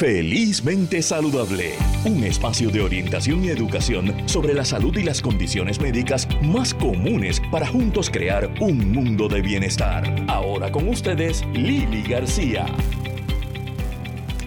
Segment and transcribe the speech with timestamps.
[0.00, 1.74] Felizmente Saludable,
[2.06, 7.42] un espacio de orientación y educación sobre la salud y las condiciones médicas más comunes
[7.52, 10.24] para juntos crear un mundo de bienestar.
[10.26, 12.64] Ahora con ustedes, Lili García.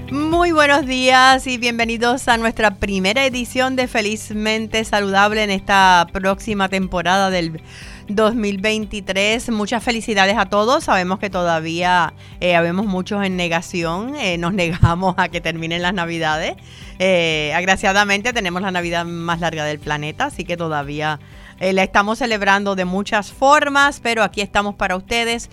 [0.09, 6.67] Muy buenos días y bienvenidos a nuestra primera edición de Felizmente Saludable en esta próxima
[6.67, 7.61] temporada del
[8.09, 9.49] 2023.
[9.49, 10.85] Muchas felicidades a todos.
[10.85, 14.15] Sabemos que todavía eh, habemos muchos en negación.
[14.15, 16.55] Eh, nos negamos a que terminen las navidades.
[16.99, 21.19] Eh, agraciadamente tenemos la Navidad más larga del planeta, así que todavía
[21.59, 25.49] la estamos celebrando de muchas formas, pero aquí estamos para ustedes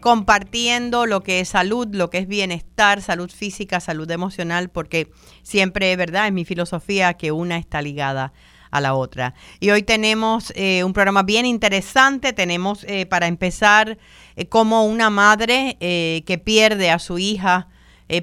[0.00, 5.12] compartiendo lo que es salud, lo que es bienestar, salud física, salud emocional, porque
[5.42, 6.26] siempre, ¿verdad?
[6.26, 8.32] Es mi filosofía que una está ligada a
[8.80, 9.34] la otra.
[9.60, 12.32] Y hoy tenemos eh, un programa bien interesante.
[12.32, 13.98] Tenemos eh, para empezar
[14.36, 17.68] eh, como una madre que pierde a su hija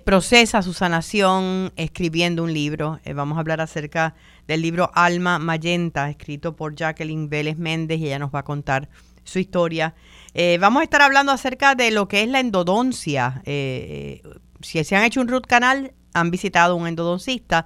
[0.06, 3.00] procesa su sanación escribiendo un libro.
[3.14, 4.14] vamos a hablar acerca
[4.48, 8.90] del libro Alma Mayenta, escrito por Jacqueline Vélez Méndez y ella nos va a contar
[9.24, 9.96] su historia.
[10.60, 13.42] vamos a estar hablando acerca de lo que es la endodoncia.
[13.46, 17.66] si se han hecho un root canal, han visitado un endodoncista.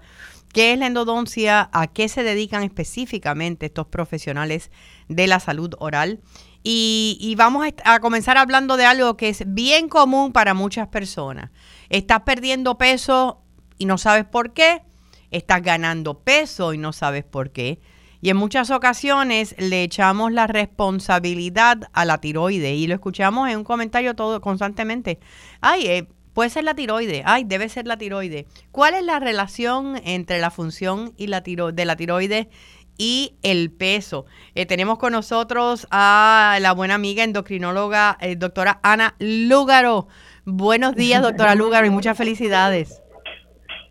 [0.56, 1.70] ¿Qué es la endodoncia?
[1.74, 4.72] ¿A qué se dedican específicamente estos profesionales
[5.10, 6.22] de la salud oral?
[6.64, 11.52] Y, vamos a, comenzar hablando de algo que es bien común para muchas personas.
[11.90, 13.42] Estás perdiendo peso
[13.78, 14.84] y no sabes por qué.
[15.30, 17.82] Estás ganando peso y no sabes por qué.
[18.22, 23.58] Y en muchas ocasiones le echamos la responsabilidad a la tiroide y lo escuchamos en
[23.58, 25.20] un comentario todo constantemente.
[25.60, 27.24] Ay, eh, Puede ser la tiroide.
[27.26, 28.46] Ay, debe ser la tiroide.
[28.72, 32.50] ¿Cuál es la relación entre la función y la tiro de la tiroide
[32.98, 34.26] y el peso?
[34.54, 40.10] Eh, tenemos con nosotros a la buena amiga endocrinóloga, eh, doctora Ana Lúgaro.
[40.44, 43.02] Buenos días, doctora Lúgaro, y muchas felicidades.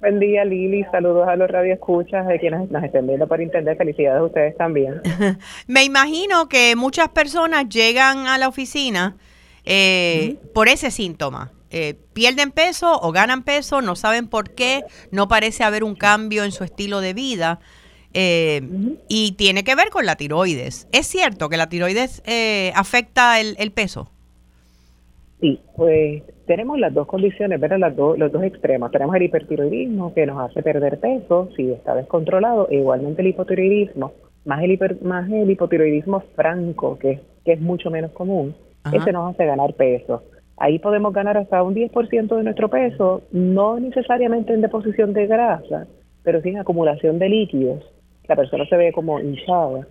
[0.00, 0.84] Buen día, Lili.
[0.92, 3.78] Saludos a los radioescuchas de quienes nos estén viendo por internet.
[3.78, 5.00] Felicidades a ustedes también.
[5.66, 9.16] Me imagino que muchas personas llegan a la oficina
[9.64, 11.52] eh, por ese síntoma.
[11.76, 16.44] Eh, pierden peso o ganan peso, no saben por qué, no parece haber un cambio
[16.44, 17.58] en su estilo de vida.
[18.12, 18.62] Eh,
[19.08, 20.86] y tiene que ver con la tiroides.
[20.92, 24.08] ¿Es cierto que la tiroides eh, afecta el, peso?
[25.40, 27.80] Sí, pues tenemos las dos condiciones, ¿verdad?
[27.80, 28.92] Las los dos extremos.
[28.92, 34.12] Tenemos el hipertiroidismo que nos hace perder peso si está descontrolado, e igualmente el hipotiroidismo,
[34.44, 38.54] más el, más el hipotiroidismo franco, que, que es mucho menos común,
[38.92, 40.22] ese nos hace ganar peso.
[40.56, 45.86] Ahí podemos ganar hasta un 10% de nuestro peso, no necesariamente en deposición de grasa,
[46.22, 47.84] pero sí en acumulación de líquidos.
[48.28, 49.86] La persona se ve como hinchada.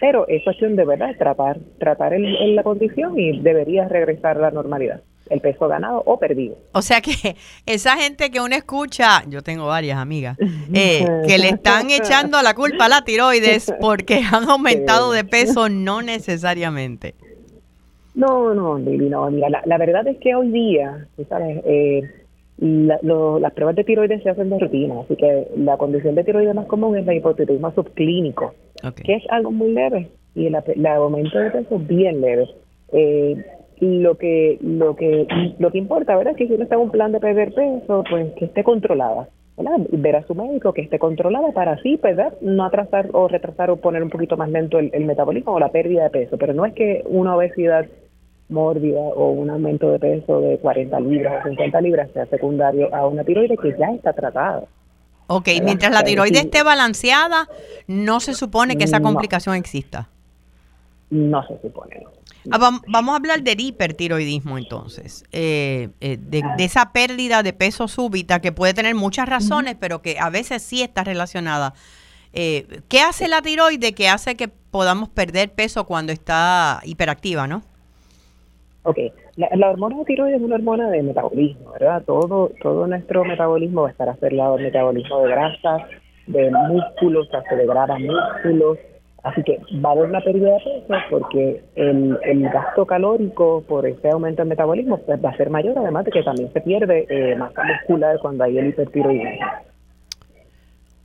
[0.00, 4.50] Pero es cuestión de verdad tratar, tratar el, la condición y debería regresar a la
[4.50, 6.56] normalidad el peso ganado o perdido.
[6.72, 10.36] O sea que esa gente que uno escucha, yo tengo varias amigas,
[10.72, 15.68] eh, que le están echando la culpa a la tiroides porque han aumentado de peso,
[15.68, 17.14] no necesariamente.
[18.16, 19.30] No, no, Lili, no.
[19.30, 21.62] Mira, la, verdad es que hoy día, ¿sabes?
[21.66, 22.02] Eh,
[22.58, 26.66] las pruebas de tiroides se hacen de rutina, así que la condición de tiroides más
[26.66, 28.54] común es la hipotiroidismo subclínico,
[29.04, 32.48] que es algo muy leve y el, aumento de peso bien leve.
[32.92, 33.36] Eh,
[33.80, 35.26] lo que lo que
[35.58, 36.32] lo que importa, ¿verdad?
[36.32, 39.28] Es que si uno está en un plan de perder peso, pues que esté controlada.
[39.58, 39.86] ¿verdad?
[39.90, 42.34] Ver a su médico que esté controlada para así, ¿verdad?
[42.42, 45.70] No atrasar o retrasar o poner un poquito más lento el, el metabolismo o la
[45.70, 46.36] pérdida de peso.
[46.36, 47.86] Pero no es que una obesidad
[48.48, 53.06] mórbida o un aumento de peso de 40 libras o 50 libras sea secundario a
[53.06, 54.64] una tiroides que ya está tratada.
[55.28, 57.48] Ok, mientras la tiroides esté balanceada,
[57.88, 60.08] no se supone que esa complicación exista.
[61.10, 62.04] No se supone.
[62.50, 68.40] Ah, vamos a hablar del hipertiroidismo entonces, eh, eh, de, esa pérdida de peso súbita
[68.40, 71.74] que puede tener muchas razones, pero que a veces sí está relacionada.
[72.32, 77.62] Eh, ¿Qué hace la tiroide que hace que podamos perder peso cuando está hiperactiva, no?
[78.88, 78.98] Ok,
[79.34, 82.04] la, hormona de tiroides es una hormona de metabolismo, ¿verdad?
[82.06, 85.82] Todo, todo nuestro metabolismo va a estar acelerado el metabolismo de grasas,
[86.28, 88.78] de músculos, se acelerará músculos,
[89.24, 94.08] así que va a haber una pérdida de peso porque el, gasto calórico por ese
[94.08, 97.34] aumento del metabolismo pues, va a ser mayor, además de que también se pierde eh,
[97.34, 99.46] masa muscular cuando hay el hipertiroidismo.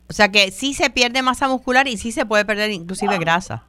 [0.07, 3.63] O sea que sí se pierde masa muscular y sí se puede perder inclusive grasa.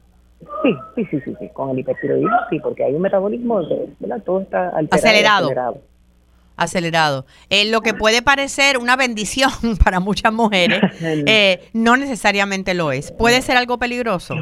[0.63, 3.61] Sí, sí, sí, sí, sí, con el hipertiroidismo sí, porque hay un metabolismo,
[3.99, 4.21] ¿verdad?
[4.23, 5.49] Todo está acelerado.
[6.55, 7.25] acelerado.
[7.49, 9.51] Eh, lo que puede parecer una bendición
[9.83, 13.11] para muchas mujeres, eh, no necesariamente lo es.
[13.11, 14.35] ¿Puede ser algo peligroso?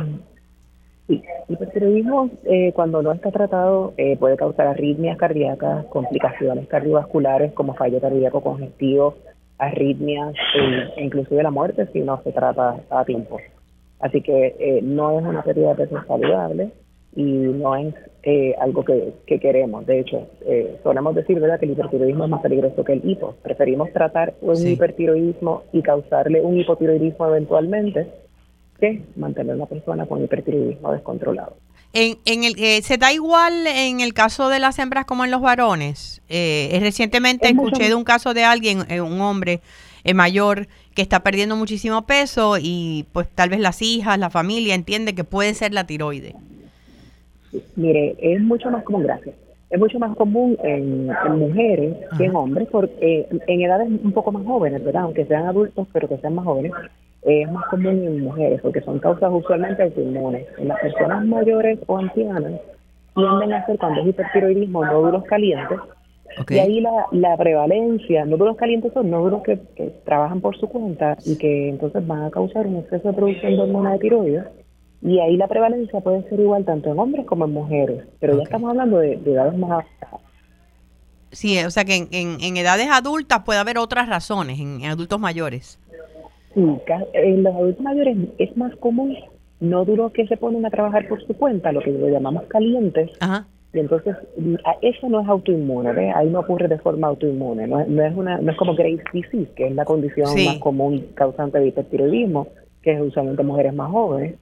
[1.08, 7.54] Sí, el hipertiroidismo eh, cuando no está tratado eh, puede causar arritmias cardíacas, complicaciones cardiovasculares
[7.54, 9.16] como fallo cardíaco congestivo,
[9.58, 10.34] arritmias
[10.96, 13.40] e inclusive la muerte si no se trata a tiempo.
[14.02, 16.72] Así que eh, no es una pérdida de peso saludable
[17.16, 17.94] y no es
[18.24, 19.86] eh, algo que, queremos.
[19.86, 21.60] De hecho, eh, solemos decir ¿verdad?
[21.60, 23.36] que el hipertiroidismo es más peligroso que el hipo.
[23.42, 28.08] Preferimos tratar un hipertiroidismo y causarle un hipotiroidismo eventualmente
[28.80, 31.56] que mantener a una persona con hipertiroidismo descontrolado.
[31.94, 35.32] En, en el, eh, ¿Se da igual en el caso de las hembras como en
[35.32, 36.22] los varones?
[36.30, 39.62] Eh, recientemente escuché de un caso de alguien, eh, un hombre
[40.16, 45.16] mayor, que está perdiendo muchísimo peso y pues tal vez las hijas, la familia entiende
[45.16, 46.36] que puede ser la tiroide.
[47.76, 49.36] Mire, es mucho más común, gracias.
[49.70, 51.08] Es mucho más común en,
[51.40, 55.04] mujeres que en hombres, porque en edades un poco más jóvenes, ¿verdad?
[55.04, 56.74] Aunque sean adultos, pero que sean más jóvenes
[57.24, 60.48] es más común en mujeres porque son causas usualmente autoinmunes.
[60.58, 62.60] En las personas mayores o ancianas
[63.16, 65.80] tienden a ser cuando es hipertiroidismo nódulos calientes
[66.50, 69.58] y ahí la, la prevalencia, nódulos calientes son nódulos que,
[70.06, 73.62] trabajan por su cuenta y que entonces van a causar un exceso de producción de
[73.62, 74.46] hormona de tiroides
[75.02, 78.44] y ahí la prevalencia puede ser igual tanto en hombres como en mujeres, pero ya
[78.44, 80.22] estamos hablando de, edades más avanzadas.
[81.32, 85.80] Sí, o sea que en, en, edades adultas puede haber otras razones, en adultos mayores.
[86.54, 86.62] Sí,
[87.14, 89.18] en los adultos mayores es más común
[89.62, 93.12] nódulos que se ponen a trabajar por su cuenta, lo que lo llamamos calientes.
[93.74, 94.18] Y entonces
[94.82, 98.58] eso no es autoinmune, ahí no ocurre de forma autoinmune, no, es una no es
[98.58, 102.48] como Graves' disease, que es la condición más común causante de hipertiroidismo,
[102.82, 104.36] que es usualmente mujeres más jóvenes.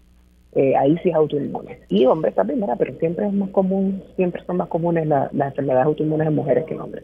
[0.56, 1.78] Eh, ahí sí es autoinmune.
[1.90, 2.76] Y hombres también, ¿verdad?
[2.80, 6.74] Pero siempre es más común, siempre son más comunes las enfermedades autoinmunes en mujeres que
[6.74, 7.04] en hombres.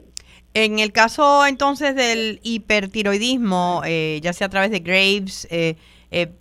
[0.56, 5.76] En el caso entonces del hipertiroidismo, eh, ya sea a través de Graves, eh,
[6.12, 6.32] eh,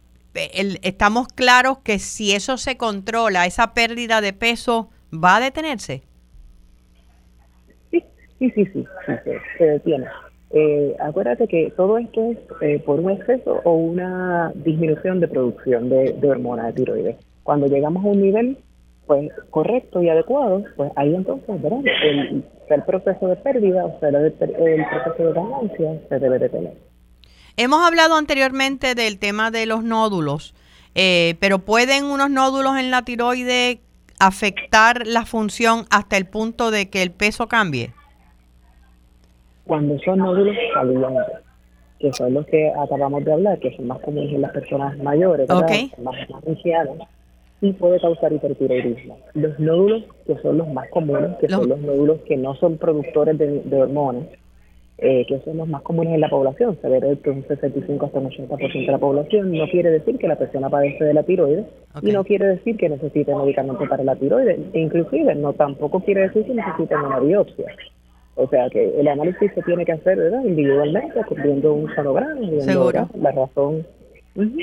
[0.83, 4.89] estamos claros que si eso se controla, esa pérdida de peso
[5.23, 6.03] va a detenerse.
[7.91, 8.05] Sí,
[8.39, 8.87] sí, sí, sí,
[9.59, 10.07] se, detiene.
[11.01, 16.31] acuérdate que todo esto es por un exceso o una disminución de producción de, de
[16.31, 17.17] hormona de tiroides.
[17.43, 18.59] Cuando llegamos a un nivel
[19.07, 21.81] pues correcto y adecuado, pues ahí entonces, ¿verdad?
[22.03, 26.73] El, el proceso de pérdida, o sea, el, proceso de ganancia se debe de tener.
[27.57, 30.55] Hemos hablado anteriormente del tema de los nódulos,
[30.95, 33.81] eh, pero ¿pueden unos nódulos en la tiroide
[34.19, 37.93] afectar la función hasta el punto de que el peso cambie?
[39.65, 41.45] Cuando son nódulos calientes,
[41.99, 45.49] que son los que acabamos de hablar, que son más comunes en las personas mayores,
[45.49, 45.65] más,
[46.03, 46.17] más
[46.47, 47.09] ancianas,
[47.61, 49.19] y puede causar hipertiroidismo.
[49.33, 53.39] Los nódulos, que son los más comunes, que son los nódulos que no son productores
[53.39, 54.25] de, hormonas,
[54.99, 58.19] eh, que son los más comunes en la población, se ve que un 65 hasta
[58.19, 61.67] un 80% de la población, no quiere decir que la persona padece de la tiroides
[62.01, 66.23] y no quiere decir que necesite medicamento para la tiroides, e inclusive no tampoco quiere
[66.23, 67.67] decir que necesiten una biopsia.
[68.37, 70.45] O sea que el análisis se tiene que hacer ¿verdad?
[70.45, 73.85] individualmente, viendo un sonograma, viendo la razón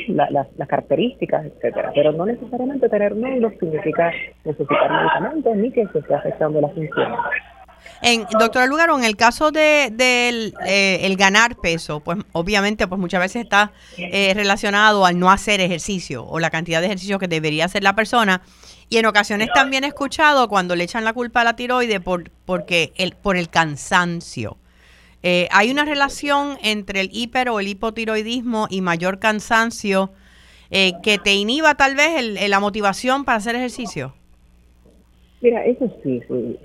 [0.10, 1.92] las características, etcétera.
[1.96, 4.12] Pero no necesariamente tener nódulos significa
[4.44, 7.14] necesitar medicamentos ni que se esté afectando la función.
[8.02, 13.00] En, doctora Lugaro, en el caso de, del eh, el ganar peso, pues obviamente pues
[13.00, 17.28] muchas veces está eh, relacionado al no hacer ejercicio o la cantidad de ejercicio que
[17.28, 18.42] debería hacer la persona.
[18.90, 22.32] Y en ocasiones también he escuchado cuando le echan la culpa a la tiroide por,
[22.46, 24.58] porque el, por el cansancio.
[25.24, 30.12] Eh, ¿Hay una relación entre el hiper o el hipotiroidismo y mayor cansancio
[30.72, 34.16] que te inhiba tal vez el, la motivación para hacer ejercicio?
[35.42, 36.60] Mira, eso sí, sí,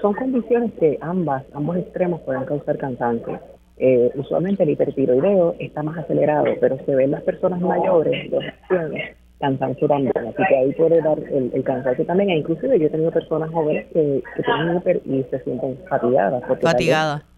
[0.00, 3.38] son condiciones que ambas, ambos extremos pueden causar cansancio.
[3.76, 9.00] Eh, usualmente el hipertiroideo está más acelerado, pero se ven las personas mayores, los ancianos,
[9.38, 10.12] cansancio también.
[10.16, 12.30] Así que ahí puede dar el, cansancio también.
[12.30, 16.42] E inclusive yo he tenido personas jóvenes que, tienen hiper y se sienten fatigadas.
[16.48, 16.64] Porque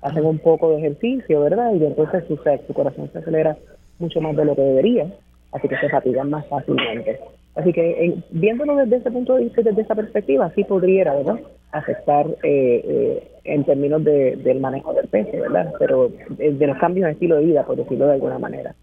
[0.02, 1.72] Hacen un poco de ejercicio, ¿verdad?
[1.74, 3.56] Y entonces su, su corazón se acelera
[3.98, 5.06] mucho más de lo que debería.
[5.50, 7.20] Así que se fatigan más fácilmente.
[7.56, 11.40] Así que viéndolo desde ese punto de vista, desde esa perspectiva, sí podría, ¿verdad?
[11.70, 15.72] Afectar eh, eh, en términos de, del manejo del peso, ¿verdad?
[15.78, 18.74] Pero de los cambios de estilo de vida, por decirlo de alguna manera.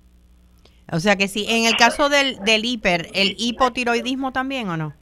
[0.91, 4.93] O sea que sí, en el caso del, del hiper, ¿el hipotiroidismo también o no?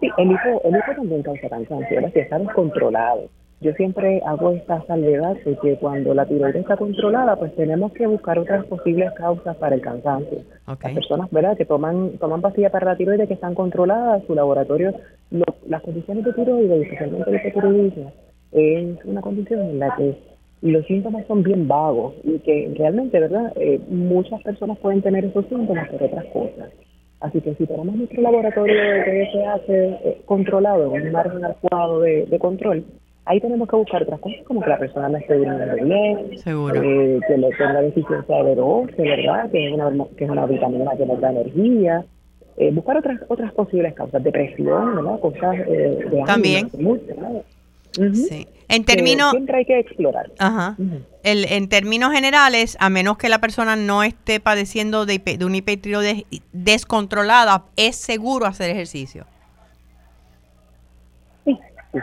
[0.00, 3.28] Sí, el hipo, el hipo también causa cansancio, si está descontrolado.
[3.60, 8.06] Yo siempre hago esta salvedad de que cuando la tiroides está controlada, pues tenemos que
[8.06, 10.40] buscar otras posibles causas para el cansancio.
[10.66, 14.94] Las personas, ¿verdad?, que toman toman pastillas para la tiroides que están controladas, su laboratorio,
[15.66, 18.12] las condiciones de tiroides, especialmente el hipotiroidismo,
[18.52, 20.16] es una condición en la que
[20.62, 23.52] los síntomas son bien vagos y que realmente, ¿verdad?
[23.56, 26.70] Eh, muchas personas pueden tener esos síntomas por otras cosas.
[27.20, 32.00] Así que si tenemos nuestro laboratorio de se hace eh, controlado, en un margen adecuado
[32.00, 32.84] de, control,
[33.26, 36.74] ahí tenemos que buscar otras cosas, como que la persona no esté durmiendo bien, Seguro.
[36.82, 39.50] eh, que le tenga deficiencia de B12, ¿verdad?
[39.50, 42.04] Que es una, que es una vitamina que nos da energía.
[42.58, 45.20] Eh, buscar otras otras posibles causas, depresión, ¿verdad?
[45.20, 46.70] Cosas eh, de ánimo, También.
[48.14, 48.46] Sí.
[48.68, 50.30] En términos, siempre hay que explorar.
[50.38, 50.76] ajá.
[51.22, 55.56] El, en términos generales, a menos que la persona no esté padeciendo de, de una
[55.56, 59.24] hipertiroides descontrolada, es seguro hacer ejercicio.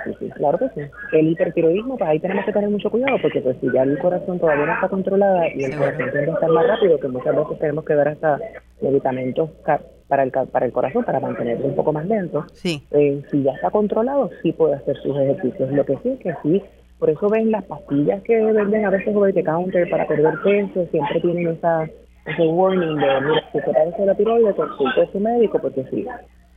[0.03, 0.81] Sí, sí, sí, sí, claro que sí.
[1.11, 4.39] El hipertiroidismo, pues ahí tenemos que tener mucho cuidado porque pues si ya el corazón
[4.39, 7.59] todavía no está controlado y el corazón tiende a estar más rápido, que muchas veces
[7.59, 8.39] tenemos que dar hasta
[8.81, 12.45] medicamentos ca- para el, para el corazón para mantenerlo un poco más lento.
[12.53, 12.85] Sí.
[12.91, 15.71] Eh, si ya está controlado, sí puede hacer sus ejercicios.
[15.71, 16.61] Lo que sí es que sí,
[16.99, 20.85] por eso ven las pastillas que venden a veces over the counter para perder peso,
[20.91, 21.87] siempre tienen esa
[22.25, 26.05] ese warning de, mira, si se parece la tiroides, consulte a su médico, porque si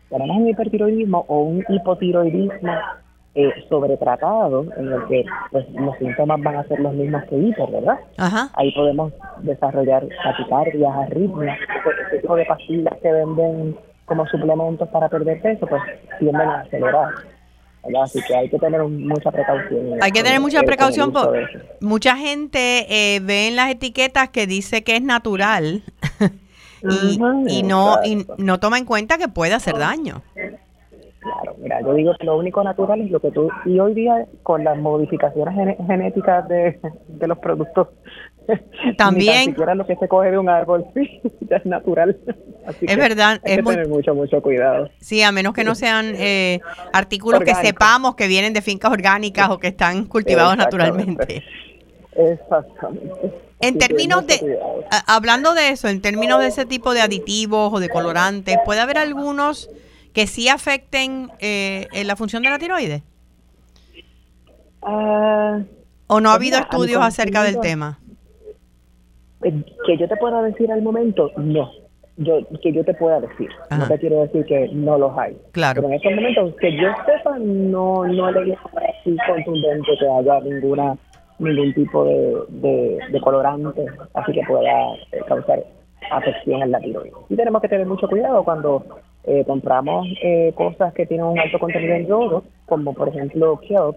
[0.08, 2.72] tenemos un hipertiroidismo o un hipotiroidismo
[3.36, 7.70] eh, sobretratado, en el que pues los síntomas van a ser los mismos que hiper,
[7.70, 7.98] ¿verdad?
[8.16, 8.48] Ajá.
[8.54, 9.12] ahí podemos
[9.42, 13.76] desarrollar taquicardias, arritmias, ese- ese tipo de pastillas que venden
[14.06, 15.82] como suplementos para perder peso, pues
[16.18, 17.10] tienden a acelerar.
[17.84, 18.02] ¿verdad?
[18.02, 20.02] Así que hay que tener mucha precaución.
[20.02, 21.10] Hay que tener en- mucha precaución.
[21.10, 21.58] uso por- de eso.
[21.80, 25.82] mucha gente eh, ve en las etiquetas que dice que es natural
[26.82, 30.22] y, y no y no toma en cuenta que puede hacer daño.
[31.26, 34.26] Claro, mira, yo digo que lo único natural es lo que tú, y hoy día
[34.42, 36.78] con las modificaciones gene- genéticas de,
[37.08, 37.88] de los productos,
[38.96, 39.26] También.
[39.40, 42.16] ni tan siquiera lo que se coge de un árbol, sí, ya es natural.
[42.66, 44.88] Así Es que verdad, hay es que muy- tener mucho, mucho cuidado.
[45.00, 46.60] Sí, a menos que no sean eh,
[46.92, 51.42] artículos que sepamos que vienen de fincas orgánicas o que están cultivados naturalmente.
[52.14, 53.32] Exactamente.
[53.60, 54.58] En términos de,
[55.06, 58.98] hablando de eso, en términos de ese tipo de aditivos o de colorantes, ¿puede haber
[58.98, 59.70] algunos
[60.16, 63.02] que sí afecten eh, en la función de la tiroides?
[64.80, 65.60] Ah,
[66.06, 67.98] ¿O no ha Pues habido mira, estudios acerca del tema?
[69.42, 71.70] eh, que yo te pueda decir al momento, no.
[72.16, 73.50] Yo, que yo te pueda decir.
[73.68, 73.76] Ajá.
[73.82, 75.36] No te quiero decir que no los hay.
[75.52, 75.82] Claro.
[75.82, 80.96] Pero en estos momentos, que yo sepa, no, no le así contundente que haya ninguna
[81.38, 85.62] ningún tipo de, de, de colorante así que pueda eh, causar
[86.10, 87.12] afección en la tiroides.
[87.28, 88.82] Y tenemos que tener mucho cuidado cuando
[89.26, 93.96] eh, compramos eh, cosas que tienen un alto contenido en yodo, como por ejemplo kelp.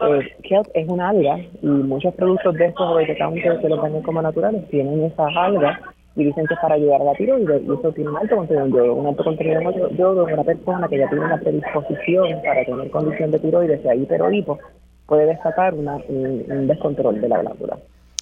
[0.00, 4.22] Eh, kelp es una alga y muchos productos de estos counter que los venden como
[4.22, 5.78] naturales tienen esas algas
[6.16, 8.72] y dicen que para ayudar a la tiroides y eso tiene un alto contenido en
[8.72, 8.94] yodo.
[8.94, 12.90] Un alto contenido en yodo en una persona que ya tiene una predisposición para tener
[12.90, 14.58] condición de tiroides, sea hiper o hipo,
[15.06, 17.76] puede destacar una, un, un descontrol de la glándula.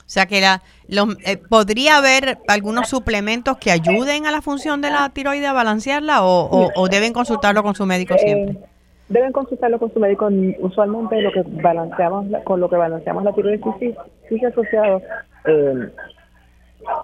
[0.08, 4.80] O sea que la, los, eh, podría haber algunos suplementos que ayuden a la función
[4.80, 8.54] de la tiroides a balancearla o, o- o deben consultarlo con su médico siempre.
[8.54, 8.66] Eh,
[9.10, 10.30] deben consultarlo con su médico.
[10.60, 13.94] Usualmente lo que balanceamos la- con lo que balanceamos la tiroides sí, sí,
[14.30, 15.02] sí se ha asociado
[15.44, 15.88] eh,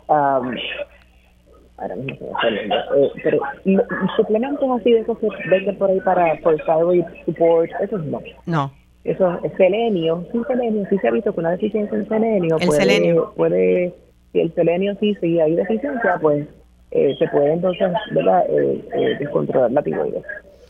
[0.08, 0.40] a
[1.76, 3.40] ahora mismo se me eh, pero
[4.16, 8.20] suplementos así de esos que venden por ahí para por thyroid support, esos no.
[8.46, 8.72] No.
[9.04, 12.66] Eso es selenio, sí selenio, sí se ha visto que una deficiencia en selenio El
[12.66, 13.32] puede, selenio.
[13.36, 13.94] puede,
[14.32, 16.46] si el selenio sí, si hay deficiencia, pues
[16.90, 20.24] eh, se puede entonces, ¿verdad?, eh, eh, descontrolar la tiroides.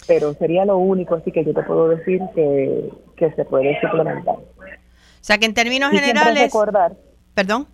[0.09, 4.35] Pero sería lo único así que yo te puedo decir que, que se puede suplementar.
[4.35, 6.93] O sea que en términos Y siempre generales, recordar,
[7.35, 7.69] perdón,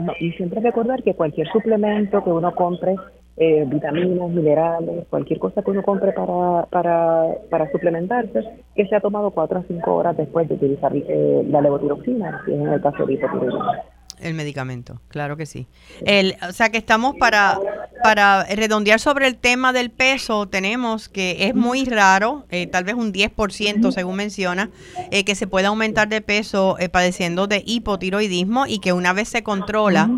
[0.00, 2.96] no, y siempre recordar que cualquier suplemento que uno compre,
[3.40, 8.44] eh, vitaminas, minerales, cualquier cosa que uno compre para, para, para suplementarse,
[8.76, 12.52] que se ha tomado cuatro a cinco horas después de utilizar eh, la levotiroxina, si
[12.52, 13.72] es en el caso de hipotiroidismo.
[14.20, 15.66] el medicamento, claro que sí.
[16.04, 17.58] El, o sea que estamos para,
[18.02, 22.94] para redondear sobre el tema del peso, tenemos que es muy raro, eh, tal vez
[22.94, 24.68] un 10% según menciona,
[25.10, 29.30] eh, que se pueda aumentar de peso eh, padeciendo de hipotiroidismo y que una vez
[29.30, 30.10] se controla,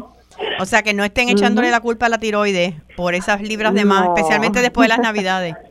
[0.62, 3.85] o sea que no estén echándole la culpa a la tiroides por esas libras de
[3.85, 4.14] más, No.
[4.16, 5.54] especialmente después de las navidades.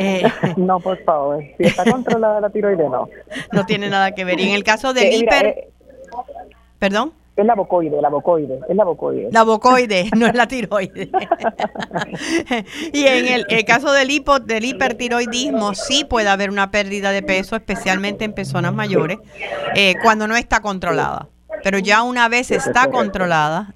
[0.00, 0.22] Eh,
[0.56, 3.08] No, por favor, si está controlada la tiroides, no.
[3.52, 4.38] no tiene nada que ver.
[4.38, 5.68] Y en el caso del Eh, mira, hiper, eh,
[6.78, 7.12] perdón.
[7.34, 9.28] es la bocoide, la bocoide, es la bocoide.
[9.32, 11.08] La bocoide, no es la tiroides.
[12.92, 17.22] y en el, el caso del, hipo, del hipertiroidismo, sí puede haber una pérdida de
[17.22, 19.18] peso, especialmente en personas mayores,
[19.74, 21.28] eh, cuando no está controlada.
[21.64, 23.74] Pero ya una vez está controlada,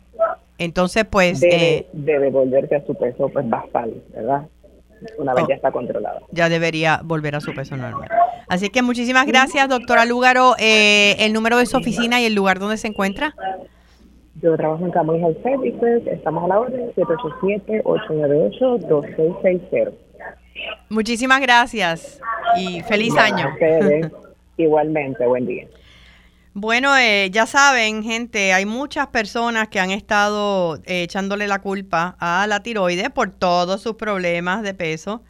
[0.64, 4.47] entonces pues Debe, eh, a su peso pues basal, ¿verdad?
[5.19, 5.49] Una vez Oh.
[5.49, 6.21] ya está controlada.
[6.31, 8.09] ya debería volver a su peso normal.
[8.49, 10.54] Así que muchísimas gracias, doctora Lúgaro.
[10.59, 13.35] Eh, el número de su oficina y el lugar donde se encuentra.
[14.40, 19.92] Yo trabajo en Camões Health Services, estamos a la orden, 787-898-2660.
[20.88, 22.21] Muchísimas gracias
[22.57, 23.49] y feliz año.
[23.52, 24.09] Ustedes.
[24.57, 25.66] Igualmente, buen día.
[26.54, 32.14] Bueno, eh, ya saben, gente, hay muchas personas que han estado eh, echándole la culpa
[32.21, 35.23] a la tiroides por todos sus problemas de peso.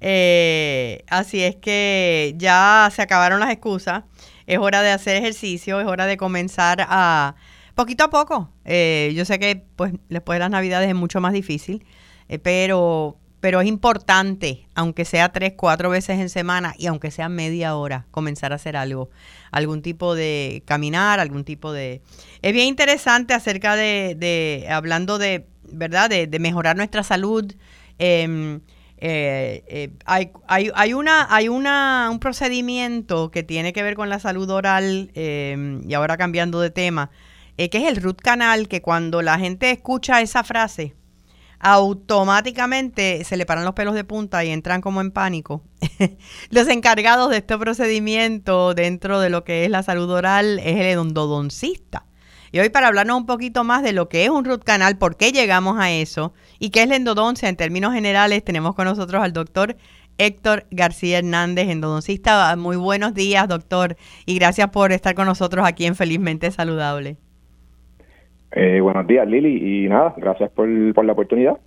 [0.00, 4.04] Eh, así es que ya se acabaron las excusas.
[4.46, 7.34] Es hora de hacer ejercicio, es hora de comenzar a
[7.74, 8.52] poquito a poco.
[8.64, 11.84] yo sé que pues después de las navidades es mucho más difícil,
[12.42, 17.76] pero pero es importante, aunque sea tres, cuatro veces en semana y aunque sea media
[17.76, 19.10] hora, comenzar a hacer algo,
[19.52, 22.02] algún tipo de caminar, algún tipo de...
[22.42, 27.54] Es bien interesante acerca de, de hablando de, ¿verdad?, de, mejorar nuestra salud.
[27.98, 28.60] Em,
[28.96, 34.08] eh, eh, hay, hay, hay, una, hay una, un procedimiento que tiene que ver con
[34.08, 37.10] la salud oral, em, y ahora cambiando de tema,
[37.56, 40.94] eh, que es el root canal, que cuando la gente escucha esa frase,
[41.60, 45.62] automáticamente se le paran los pelos de punta y entran como en pánico.
[46.50, 50.98] los encargados de este procedimiento dentro de lo que es la salud oral es el
[50.98, 52.04] endodoncista.
[52.50, 55.16] Y hoy para hablarnos un poquito más de lo que es un root canal, por
[55.16, 59.22] qué llegamos a eso y qué es la endodoncia en términos generales, tenemos con nosotros
[59.22, 59.76] al doctor
[60.16, 62.54] Héctor García Hernández, endodoncista.
[62.56, 63.96] Muy buenos días, doctor,
[64.26, 67.18] y gracias por estar con nosotros aquí en Felizmente Saludable.
[68.52, 71.58] Eh, buenos días, Lili, y nada, gracias por, la oportunidad.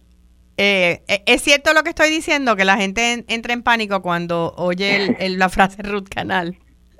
[0.57, 4.53] Eh, eh, ¿Es cierto lo que estoy diciendo, que la gente entra en pánico cuando
[4.57, 6.55] oye la frase root canal?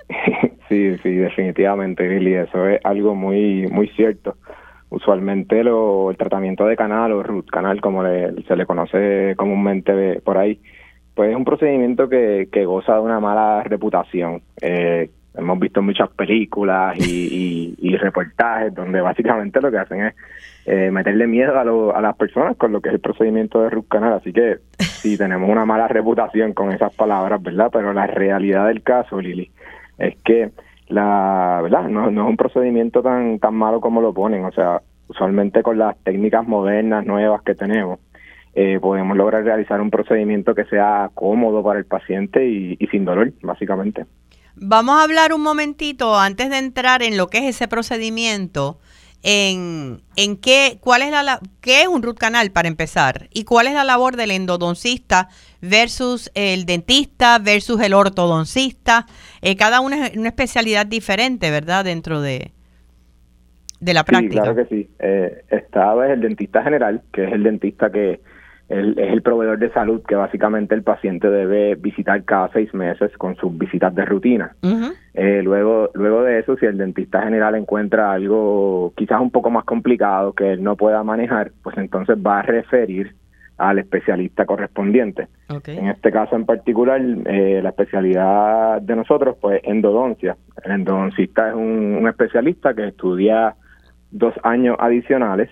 [0.68, 4.36] sí, sí, definitivamente, Lili, eso es algo muy, muy cierto.
[4.90, 10.36] Usualmente lo, el tratamiento de canal o root canal, como se le conoce comúnmente por
[10.36, 10.60] ahí,
[11.14, 14.42] pues es un procedimiento que, que goza de una mala reputación.
[14.60, 20.14] Eh, hemos visto muchas películas y, reportajes donde básicamente lo que hacen es
[20.66, 23.86] eh, meterle miedo a, a las personas con lo que es el procedimiento de root
[23.86, 24.14] canal.
[24.14, 27.70] Así que sí, tenemos una mala reputación con esas palabras, ¿verdad?
[27.72, 29.52] Pero la realidad del caso, Lili,
[29.98, 30.50] es que
[30.88, 34.44] la verdad no, no es un procedimiento tan, tan malo como lo ponen.
[34.44, 38.00] O sea, usualmente con las técnicas modernas, nuevas que tenemos,
[38.54, 43.32] eh, podemos lograr realizar un procedimiento que sea cómodo para el paciente y sin dolor,
[43.42, 44.06] básicamente.
[44.56, 48.78] Vamos a hablar un momentito antes de entrar en lo que es ese procedimiento,
[49.22, 53.68] en, en qué, cuál es la, qué es un root canal para empezar y cuál
[53.68, 55.28] es la labor del endodoncista
[55.60, 59.06] versus el dentista versus el ortodoncista.
[59.40, 61.84] Eh, cada uno es una especialidad diferente, ¿verdad?
[61.84, 62.52] Dentro de,
[63.80, 64.42] de la práctica.
[64.42, 64.90] claro que sí.
[64.98, 68.20] Eh, está el dentista general, que es el dentista que
[68.72, 73.36] es el proveedor de salud que básicamente el paciente debe visitar cada seis meses con
[73.36, 74.56] sus visitas de rutina.
[75.12, 79.64] Eh, luego, luego de eso, si el dentista general encuentra algo quizás un poco más
[79.64, 83.14] complicado que él no pueda manejar, pues entonces va a referir
[83.58, 85.28] al especialista correspondiente.
[85.66, 90.36] En este caso en particular, eh, la especialidad de nosotros, pues endodoncia.
[90.64, 93.54] El endodoncista es un, un especialista que estudia
[94.10, 95.50] dos años adicionales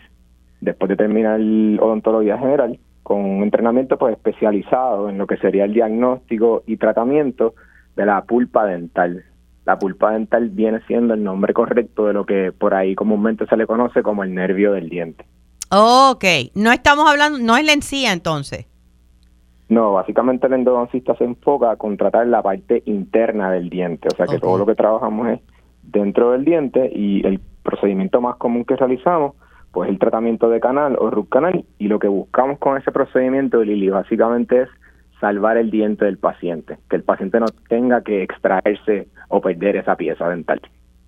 [0.62, 1.38] después de terminar
[1.80, 7.54] odontología general con un entrenamiento pues especializado en lo que sería el diagnóstico y tratamiento
[7.96, 9.24] de la pulpa dental.
[9.64, 13.56] La pulpa dental viene siendo el nombre correcto de lo que por ahí comúnmente se
[13.56, 15.24] le conoce como el nervio del diente.
[15.70, 18.66] Ok, no estamos hablando, no es la encía entonces.
[19.68, 24.26] No, básicamente el endodoncista se enfoca a tratar la parte interna del diente, o sea
[24.26, 25.40] que todo lo que trabajamos es
[25.84, 29.34] dentro del diente y el procedimiento más común que realizamos
[29.72, 33.62] pues el tratamiento de canal o root canal y lo que buscamos con ese procedimiento,
[33.62, 34.68] Lili, básicamente es
[35.20, 39.96] salvar el diente del paciente, que el paciente no tenga que extraerse o perder esa
[39.96, 40.60] pieza dental.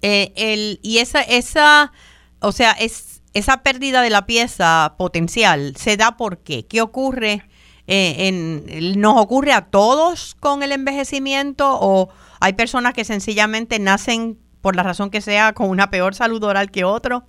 [0.03, 1.93] Eh, el, y esa, esa,
[2.41, 6.67] o sea, es, esa pérdida de la pieza potencial, ¿se da por qué?
[6.67, 7.43] ¿Qué ocurre?
[7.87, 14.39] Eh, en, ¿Nos ocurre a todos con el envejecimiento o hay personas que sencillamente nacen
[14.61, 17.25] por la razón que sea con una peor salud oral que otro?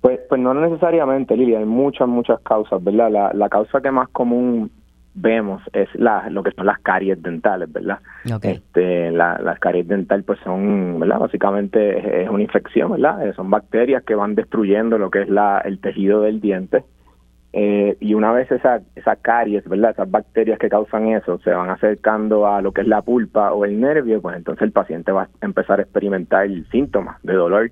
[0.00, 3.10] Pues, pues no necesariamente, Lilia, hay muchas, muchas causas, ¿verdad?
[3.10, 4.70] La, la causa que más común
[5.20, 7.98] vemos es la, lo que son las caries dentales, ¿verdad?
[8.42, 11.18] Este, las caries dentales pues son, ¿verdad?
[11.18, 13.26] Básicamente es, una infección, ¿verdad?
[13.26, 16.84] Eh, son bacterias que van destruyendo lo que es la, el tejido del diente.
[17.52, 19.92] Eh, y una vez esa, esa caries, ¿verdad?
[19.92, 23.64] Esas bacterias que causan eso se van acercando a lo que es la pulpa o
[23.64, 27.70] el nervio, pues entonces el paciente va a empezar a experimentar síntomas de dolor,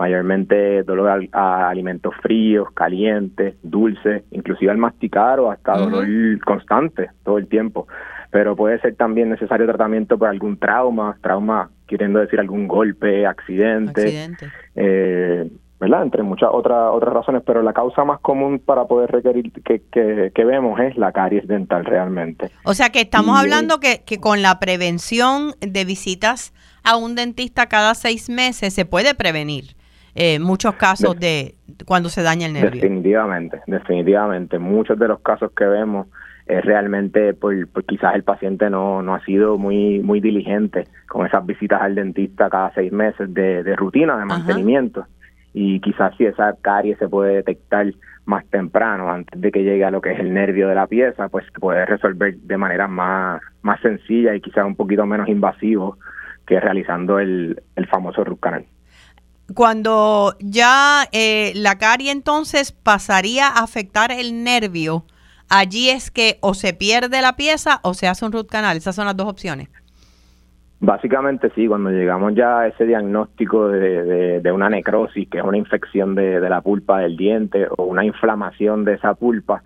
[0.00, 6.06] mayormente dolor a, alimentos fríos, calientes, dulces, inclusive al masticar o hasta dolor
[6.42, 7.86] constante todo el tiempo.
[8.30, 14.30] Pero puede ser también necesario tratamiento por algún trauma, trauma queriendo decir algún golpe, accidente.
[14.74, 16.02] Eh, ¿verdad?
[16.02, 20.44] Entre muchas otras otras razones, pero la causa más común para poder requerir que, que,
[20.44, 22.50] vemos es la caries dental realmente.
[22.64, 27.66] O sea que estamos hablando que, que con la prevención de visitas a un dentista
[27.66, 29.79] cada seis meses se puede prevenir
[30.14, 31.54] eh, muchos casos de,
[31.86, 32.80] cuando se daña el nervio.
[32.80, 34.58] Definitivamente, definitivamente.
[34.58, 36.06] Muchos de los casos que vemos
[36.46, 37.54] es realmente por,
[37.86, 42.50] quizás el paciente no, no ha sido muy muy diligente con esas visitas al dentista
[42.50, 45.06] cada seis meses de, de rutina de mantenimiento
[45.52, 47.86] y quizás si esa carie se puede detectar
[48.24, 51.28] más temprano, antes de que llegue a lo que es el nervio de la pieza,
[51.28, 55.98] pues puede resolver de manera más, más sencilla y quizás un poquito menos invasivo
[56.46, 58.64] que realizando el, el famoso root canal.
[59.54, 65.04] Cuando ya eh, la carie entonces pasaría a afectar el nervio,
[65.48, 68.76] allí es que o se pierde la pieza o se hace un root canal.
[68.76, 69.68] Esas son las dos opciones.
[70.82, 75.58] Básicamente sí, cuando llegamos ya a ese diagnóstico de, de, una necrosis, que es una
[75.58, 79.62] infección de, de, la pulpa del diente o una inflamación de esa pulpa,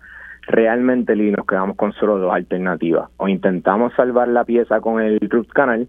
[0.47, 3.09] realmente nos quedamos con solo dos alternativas.
[3.17, 5.87] O intentamos salvar la pieza con el root canal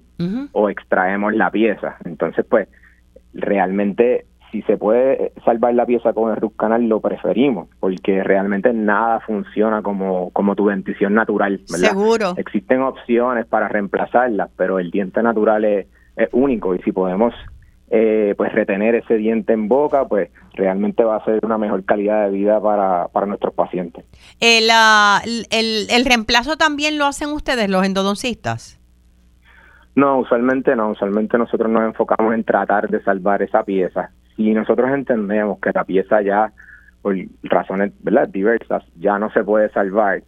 [0.53, 1.97] o extraemos la pieza.
[2.05, 2.69] Entonces, pues,
[3.37, 8.73] realmente si se puede salvar la pieza con el root canal lo preferimos porque realmente
[8.73, 11.91] nada funciona como, como tu dentición natural, ¿verdad?
[11.91, 12.35] Seguro.
[12.37, 15.87] Existen opciones para reemplazarla, pero el diente natural es,
[16.33, 17.35] único y si podemos
[17.91, 22.25] eh, pues retener ese diente en boca, pues realmente va a ser una mejor calidad
[22.25, 24.05] de vida para, para nuestros pacientes.
[24.41, 25.21] El, ah,
[25.51, 28.81] el, el reemplazo también lo hacen ustedes, los endodoncistas.
[29.97, 30.91] No, usualmente no.
[30.91, 34.11] Usualmente nosotros nos enfocamos en tratar de salvar esa pieza.
[34.37, 36.53] Si nosotros entendemos que la pieza ya,
[37.01, 38.29] por razones ¿verdad?
[38.29, 40.23] diversas, ya no se puede salvar,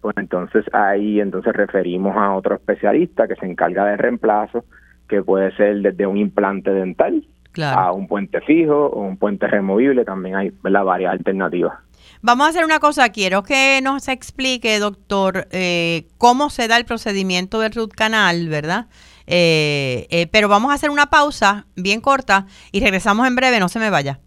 [0.00, 4.64] pues entonces ahí entonces referimos a otro especialista que se encarga de reemplazo,
[5.08, 7.24] que puede ser desde un implante dental
[7.60, 10.04] a un puente fijo o un puente removible.
[10.04, 10.84] También hay ¿verdad?
[10.84, 11.74] varias alternativas.
[12.20, 16.84] Vamos a hacer una cosa, quiero que nos explique, doctor, eh, cómo se da el
[16.84, 18.86] procedimiento del root canal, ¿verdad?
[19.30, 23.68] Eh, eh, pero vamos a hacer una pausa bien corta y regresamos en breve, no
[23.68, 24.20] se me vaya.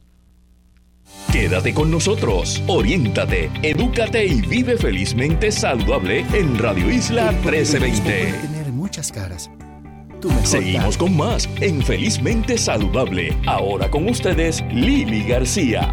[1.32, 8.34] Quédate con nosotros, oriéntate, edúcate y vive felizmente saludable en Radio Isla 1320.
[8.34, 9.50] tener muchas caras.
[10.44, 13.36] Seguimos con más en Felizmente Saludable.
[13.48, 15.90] Ahora con ustedes, Lili García.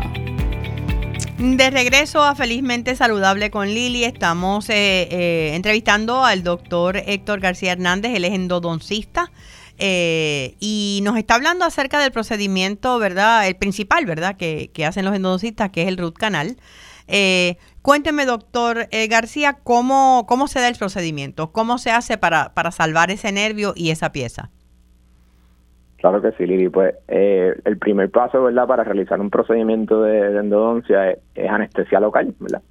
[1.38, 7.70] De regreso a Felizmente Saludable con Lili, estamos eh, eh, entrevistando al doctor Héctor García
[7.70, 9.30] Hernández, él es endodoncista.
[9.78, 13.46] Eh, y nos está hablando acerca del procedimiento, ¿verdad?
[13.46, 14.36] El principal, ¿verdad?
[14.36, 16.56] Que, hacen los endodoncistas, que es el root canal.
[17.82, 21.52] cuénteme, doctor García, ¿cómo, ¿cómo se da el procedimiento?
[21.52, 24.50] ¿Cómo se hace para, para salvar ese nervio y esa pieza?
[25.98, 26.68] Claro que sí, Lili.
[26.68, 32.34] Pues eh, el primer paso, ¿verdad?, para realizar un procedimiento de, endodoncia es, anestesia local,
[32.38, 32.62] ¿verdad?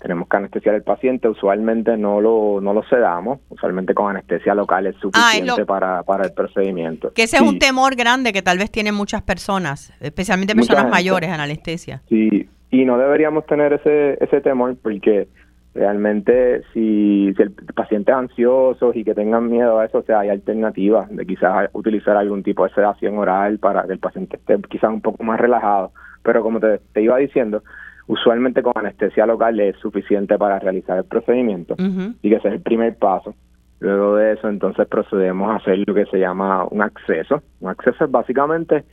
[0.00, 1.28] Tenemos que anestesiar al paciente.
[1.28, 3.40] Usualmente no lo, no lo sedamos.
[3.48, 7.12] Usualmente con anestesia local es ah, suficiente para, para el procedimiento.
[7.12, 11.30] Que ese es un temor grande que tal vez tienen muchas personas, especialmente personas mayores
[11.30, 12.02] en anestesia.
[12.08, 15.28] Sí, y no deberíamos tener ese, ese temor porque
[15.76, 20.30] realmente si, el paciente es ansioso y que tengan miedo a eso, o sea, hay
[20.30, 24.90] alternativas de quizás utilizar algún tipo de sedación oral para que el paciente esté quizás
[24.90, 25.92] un poco más relajado.
[26.22, 27.62] Pero como te, iba diciendo,
[28.06, 31.76] usualmente con anestesia local es suficiente para realizar el procedimiento
[32.22, 33.34] y que ese es el primer paso.
[33.78, 37.42] Luego de eso, entonces procedemos a hacer lo que se llama un acceso.
[37.60, 38.84] Un acceso es básicamente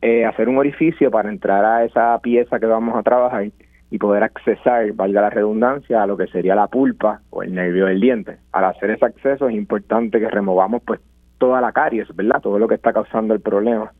[0.00, 3.44] eh, hacer un orificio para entrar a esa pieza que vamos a trabajar
[3.94, 7.86] y poder accesar, valga la redundancia, a lo que sería la pulpa o el nervio
[7.86, 8.38] del diente.
[8.50, 10.98] Al hacer ese acceso es importante que removamos pues
[11.38, 12.40] toda la caries, ¿verdad?
[12.42, 13.92] Todo lo que está causando el problema.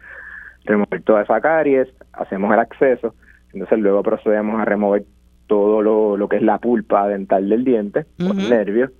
[0.64, 3.14] Remover toda esa caries, hacemos el acceso,
[3.52, 5.04] entonces luego procedemos a remover
[5.46, 8.90] todo lo, lo que es la pulpa dental del diente o el nervio.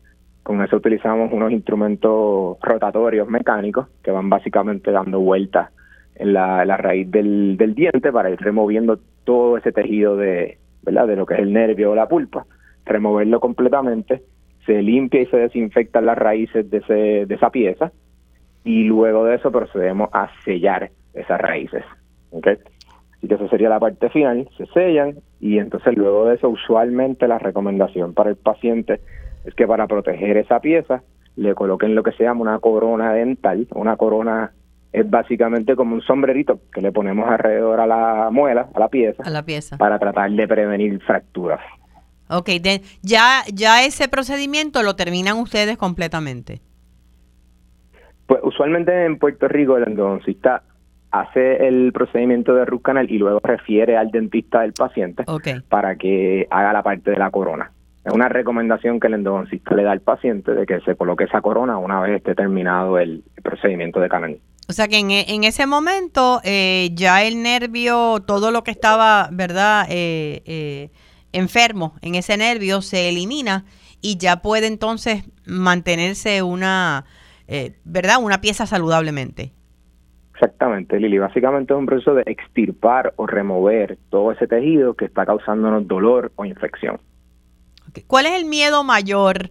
[0.44, 5.70] Con eso utilizamos unos instrumentos rotatorios mecánicos que van básicamente dando vueltas
[6.14, 11.07] en la, la raíz del, del diente para ir removiendo todo ese tejido de, ¿verdad?
[11.09, 12.47] De lo que es el nervio o la pulpa,
[12.85, 14.23] removerlo completamente,
[14.66, 17.92] se limpia y se desinfectan las raíces de, ese, de esa pieza
[18.64, 21.85] y luego de eso procedemos a sellar esas raíces.
[22.31, 22.57] ¿okay?
[23.16, 27.29] Así que esa sería la parte final, se sellan y entonces luego de eso usualmente
[27.29, 29.01] la recomendación para el paciente
[29.44, 31.03] es que para proteger esa pieza
[31.37, 34.53] le coloquen lo que se llama una corona dental, una corona
[34.94, 39.24] es básicamente como un sombrerito que le ponemos alrededor a la muela, a la pieza,
[39.24, 39.76] a la pieza.
[39.76, 41.61] para tratar de prevenir fracturas.
[42.30, 42.48] Ok,
[43.02, 46.61] ya, ya ese procedimiento lo terminan ustedes completamente.
[48.26, 50.62] Pues usualmente en Puerto Rico el endodoncista
[51.11, 55.24] hace el procedimiento de root canal y luego refiere al dentista del paciente
[55.68, 57.72] para que haga la parte de la corona.
[58.04, 61.40] Es una recomendación que el endodoncista le da al paciente de que se coloque esa
[61.40, 64.38] corona una vez esté terminado el procedimiento de canal.
[64.68, 68.70] O sea que en, e, en ese momento eh, ya el nervio, todo lo que
[68.70, 69.87] estaba, ¿verdad?
[69.90, 70.90] Eh, eh,
[71.33, 73.64] enfermo en ese nervio se elimina
[74.00, 77.05] y ya puede entonces mantenerse una,
[77.85, 78.16] ¿verdad?
[78.20, 79.53] Una pieza saludablemente.
[80.35, 81.18] Exactamente, Lili.
[81.18, 86.33] Básicamente es un proceso de extirpar o remover todo ese tejido que está causándonos dolor
[86.37, 87.00] o infección.
[88.07, 89.50] ¿Cuál es el miedo mayor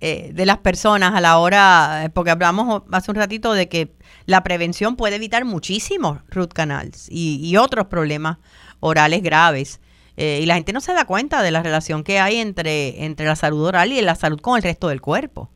[0.00, 3.92] de las personas a la hora, porque hablamos hace un ratito de que
[4.26, 8.38] la prevención puede evitar muchísimos root canals y, otros problemas
[8.80, 9.80] orales graves.
[10.16, 13.26] Eh, y la gente no se da cuenta de la relación que hay entre, entre
[13.26, 15.50] la salud oral y la salud con el resto del cuerpo.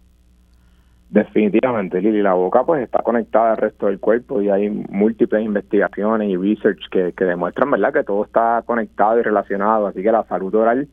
[1.10, 6.28] Definitivamente, Lili, la boca pues está conectada al resto del cuerpo y hay múltiples investigaciones
[6.28, 10.24] y research que, que demuestran, ¿verdad?, que todo está conectado y relacionado, así que la
[10.24, 10.86] salud oral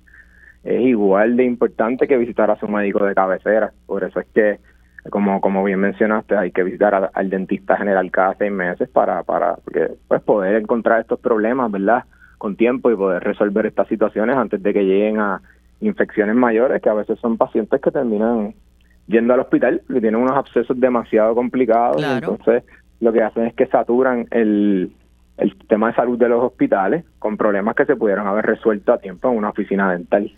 [0.65, 3.71] es igual de importante que visitar a su médico de cabecera.
[3.86, 4.60] Por eso es que
[5.12, 9.58] como como bien mencionaste, hay que visitar al dentista general cada seis meses para para
[10.08, 12.06] pues poder encontrar estos problemas, ¿verdad?
[12.39, 15.41] Con tiempo y poder resolver estas situaciones antes de que lleguen a
[15.82, 18.56] infecciones mayores, que a veces son pacientes que terminan
[19.08, 22.63] yendo al hospital y tienen unos abscesos demasiado complicados, entonces
[22.99, 24.91] lo que hacen es que saturan el,
[25.38, 28.97] el sistema de salud de los hospitales con problemas que se pudieron haber resuelto a
[28.97, 30.32] tiempo en una oficina dental.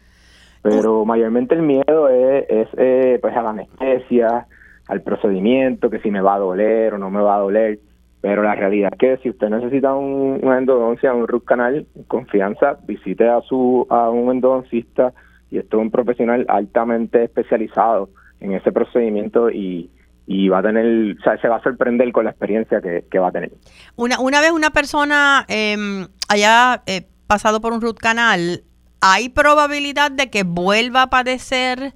[0.70, 4.48] Pero mayormente el miedo es, es eh, pues a la anestesia,
[4.88, 7.80] al procedimiento, que si me va a doler o no me va a doler.
[8.22, 12.78] Pero la realidad es que si usted necesita un, una endodoncia, un root canal, confianza,
[12.86, 15.14] visite a su a un endodoncista
[15.50, 19.90] y esto es un profesional altamente especializado en ese procedimiento y,
[20.26, 23.30] y va a tener, o sea, se va a sorprender con la experiencia que, va
[23.30, 23.52] a tener.
[23.96, 28.64] Una, una vez una persona eh, haya eh, pasado por un root canal,
[29.02, 31.94] ¿hay probabilidad de que vuelva a padecer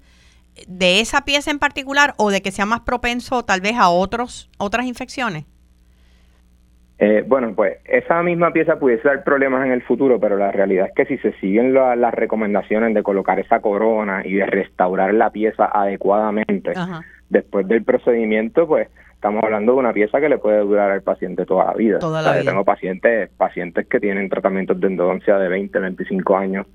[0.67, 4.49] de esa pieza en particular o de que sea más propenso tal vez a otros
[4.57, 5.45] otras infecciones?
[7.03, 10.85] Eh, bueno, pues esa misma pieza pudiese dar problemas en el futuro, pero la realidad
[10.85, 15.31] es que si se siguen las recomendaciones de colocar esa corona y de restaurar la
[15.31, 16.73] pieza adecuadamente
[17.27, 18.87] después del procedimiento, pues
[19.21, 21.99] estamos hablando de una pieza que le puede durar al paciente toda la vida.
[21.99, 22.49] Toda la vida.
[22.49, 26.65] Tengo pacientes, pacientes que tienen tratamientos de endodoncia de 20, 25 años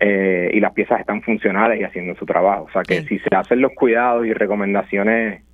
[0.00, 2.64] eh, y las piezas están funcionales y haciendo su trabajo.
[2.64, 5.44] O sea que si se hacen los cuidados y recomendaciones,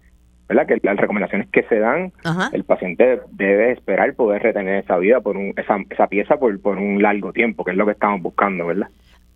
[0.48, 0.66] ¿verdad?
[0.66, 2.11] Que las recomendaciones que se dan,
[2.55, 6.79] el paciente debe esperar poder retener esa vida por un, esa, esa pieza por, por
[6.79, 8.88] un largo tiempo, que es lo que estamos buscando, ¿verdad?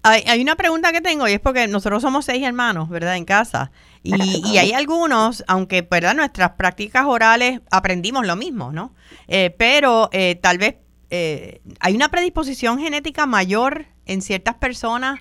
[0.05, 3.17] Hay, hay, una pregunta que tengo y es porque nosotros somos seis hermanos, ¿verdad?
[3.17, 3.73] En casa.
[4.03, 4.14] Y,
[4.45, 6.14] y hay algunos, aunque, ¿verdad?
[6.14, 8.95] Nuestras prácticas orales aprendimos lo mismo, ¿no?
[9.29, 10.77] Eh, pero eh, tal vez
[11.11, 15.21] eh, hay una predisposición genética mayor en ciertas personas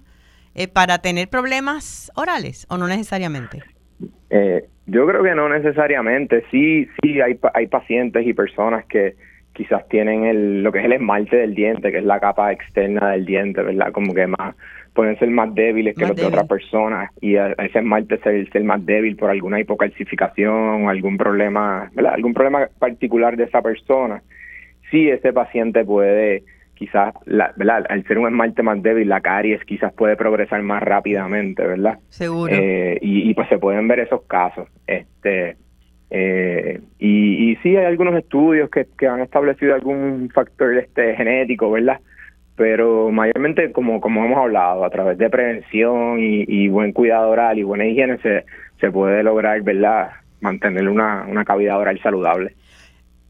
[0.55, 3.63] eh, para tener problemas orales o no necesariamente?
[4.29, 6.43] Eh, yo creo que no necesariamente.
[6.51, 9.15] Sí, sí, hay, hay pacientes y personas que
[9.53, 13.11] quizás tienen el, lo que es el esmalte del diente, que es la capa externa
[13.11, 13.91] del diente, ¿verdad?
[13.91, 14.55] Como que más
[14.93, 18.85] pueden ser más débiles que los de otras personas y ese esmalte ser, ser más
[18.85, 22.13] débil por alguna hipocalcificación o algún problema, ¿verdad?
[22.13, 24.21] Algún problema particular de esa persona.
[24.91, 26.43] Sí, ese paciente puede
[26.75, 27.85] quizás, la, ¿verdad?
[27.89, 31.99] Al ser un esmalte más débil, la caries quizás puede progresar más rápidamente, ¿verdad?
[32.09, 32.53] Seguro.
[32.53, 34.67] Eh, y, pues se pueden ver esos casos.
[34.85, 35.55] Este,
[36.15, 41.99] eh, y, sí hay algunos estudios que, que han establecido algún factor este genético, ¿verdad?
[42.55, 47.57] Pero mayormente, como, como hemos hablado, a través de prevención y, y buen cuidado oral
[47.57, 48.45] y buena higiene se,
[48.79, 50.11] se puede lograr, ¿verdad?
[50.39, 52.53] Mantener una, una cavidad oral saludable.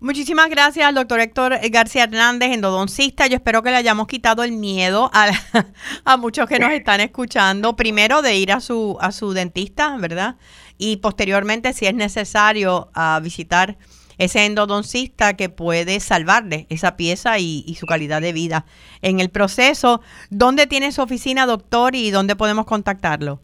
[0.03, 3.27] Muchísimas gracias doctor Héctor García Hernández, endodoncista.
[3.27, 5.29] Yo espero que le hayamos quitado el miedo a,
[6.03, 7.77] a, muchos que nos están escuchando.
[7.77, 10.35] Primero de ir a su, a su dentista, ¿verdad?
[10.77, 13.77] Y posteriormente, si es necesario, a visitar
[14.17, 18.65] ese endodoncista que puede salvarle esa pieza y, su calidad de vida.
[19.01, 23.39] En el proceso, ¿dónde tiene su oficina, doctor, y dónde podemos contactarlo?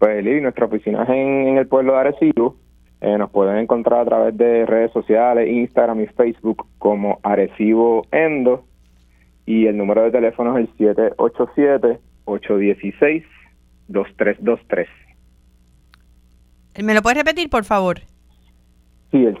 [0.00, 2.58] Pues, Lili, nuestra oficina es en, en el pueblo de Arecibo
[3.00, 8.64] eh, nos pueden encontrar a través de redes sociales, Instagram y Facebook como Arecibo Endo.
[9.46, 10.94] Y el número de teléfono es el
[12.26, 14.86] 787-816-2323.
[16.82, 18.00] ¿Me lo puedes repetir, por favor?
[19.10, 19.38] Sí, el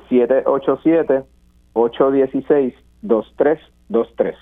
[1.74, 4.34] 787-816-2323.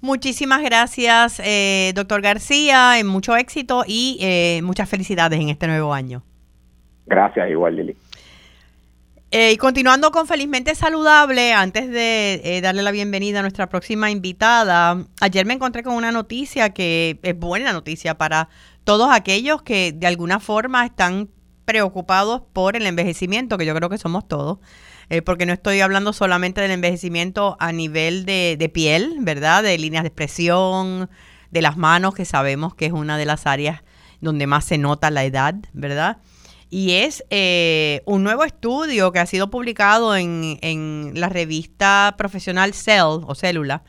[0.00, 2.92] Muchísimas gracias, eh, doctor García.
[3.04, 6.22] Mucho éxito y eh, muchas felicidades en este nuevo año.
[7.06, 7.96] Gracias, igual, Lili.
[9.30, 14.10] Eh, y continuando con Felizmente Saludable, antes de eh, darle la bienvenida a nuestra próxima
[14.10, 18.48] invitada, ayer me encontré con una noticia que es buena noticia para
[18.84, 21.28] todos aquellos que de alguna forma están
[21.66, 24.60] preocupados por el envejecimiento, que yo creo que somos todos,
[25.10, 29.62] eh, porque no estoy hablando solamente del envejecimiento a nivel de, de piel, ¿verdad?
[29.62, 31.10] De líneas de expresión,
[31.50, 33.82] de las manos, que sabemos que es una de las áreas
[34.22, 36.16] donde más se nota la edad, ¿verdad?
[36.70, 42.74] Y es eh, un nuevo estudio que ha sido publicado en, en la revista profesional
[42.74, 43.82] Cell o Célula.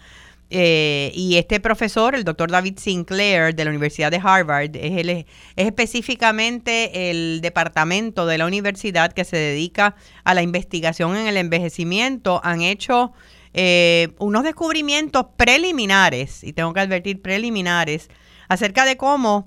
[0.52, 5.10] Eh, y este profesor, el doctor David Sinclair de la Universidad de Harvard, es, el,
[5.10, 11.38] es específicamente el departamento de la universidad que se dedica a la investigación en el
[11.38, 12.42] envejecimiento.
[12.44, 13.12] Han hecho
[13.54, 18.10] eh, unos descubrimientos preliminares, y tengo que advertir preliminares,
[18.48, 19.46] acerca de cómo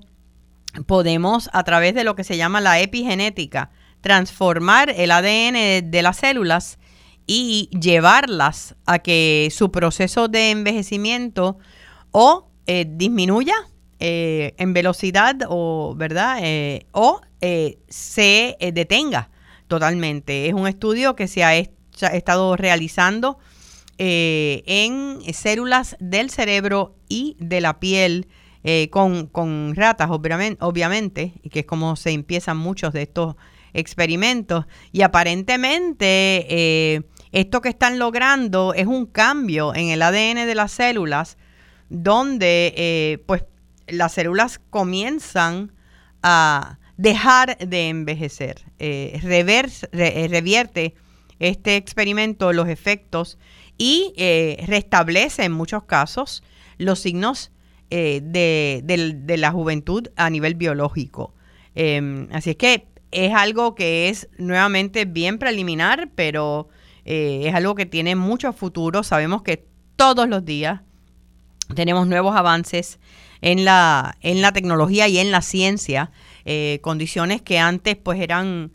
[0.85, 6.17] podemos, a través de lo que se llama la epigenética, transformar el ADN de, las
[6.17, 6.77] células
[7.25, 11.57] y llevarlas a que su proceso de envejecimiento
[12.11, 13.55] o eh, disminuya
[13.99, 16.39] eh, en velocidad o, ¿verdad?
[16.41, 17.21] Eh, o
[17.89, 19.29] se detenga
[19.67, 20.47] totalmente.
[20.47, 23.37] Es un estudio que se ha, ha estado realizando
[23.97, 28.27] en células del cerebro y de la piel
[28.65, 33.35] eh, con, ratas, obviamente, obviamente, y que es como se empiezan muchos de estos
[33.73, 34.65] experimentos.
[34.93, 37.01] Y aparentemente eh,
[37.33, 41.37] esto que están logrando es un cambio en el ADN de las células,
[41.89, 43.43] donde eh, pues
[43.87, 45.73] las células comienzan
[46.21, 48.63] a dejar de envejecer.
[48.79, 50.95] revierte
[51.39, 53.37] este experimento los efectos
[53.77, 54.13] y
[54.65, 56.43] restablece en muchos casos
[56.77, 57.51] los signos
[57.95, 61.35] eh, de, la juventud a nivel biológico.
[61.75, 66.69] Em, así es que es algo que es nuevamente bien preliminar, pero
[67.05, 69.03] eh, es algo que tiene mucho futuro.
[69.03, 70.81] Sabemos que todos los días
[71.75, 72.99] tenemos nuevos avances
[73.41, 76.09] en la, en la tecnología y en la ciencia,
[76.45, 78.71] eh, condiciones que antes pues eran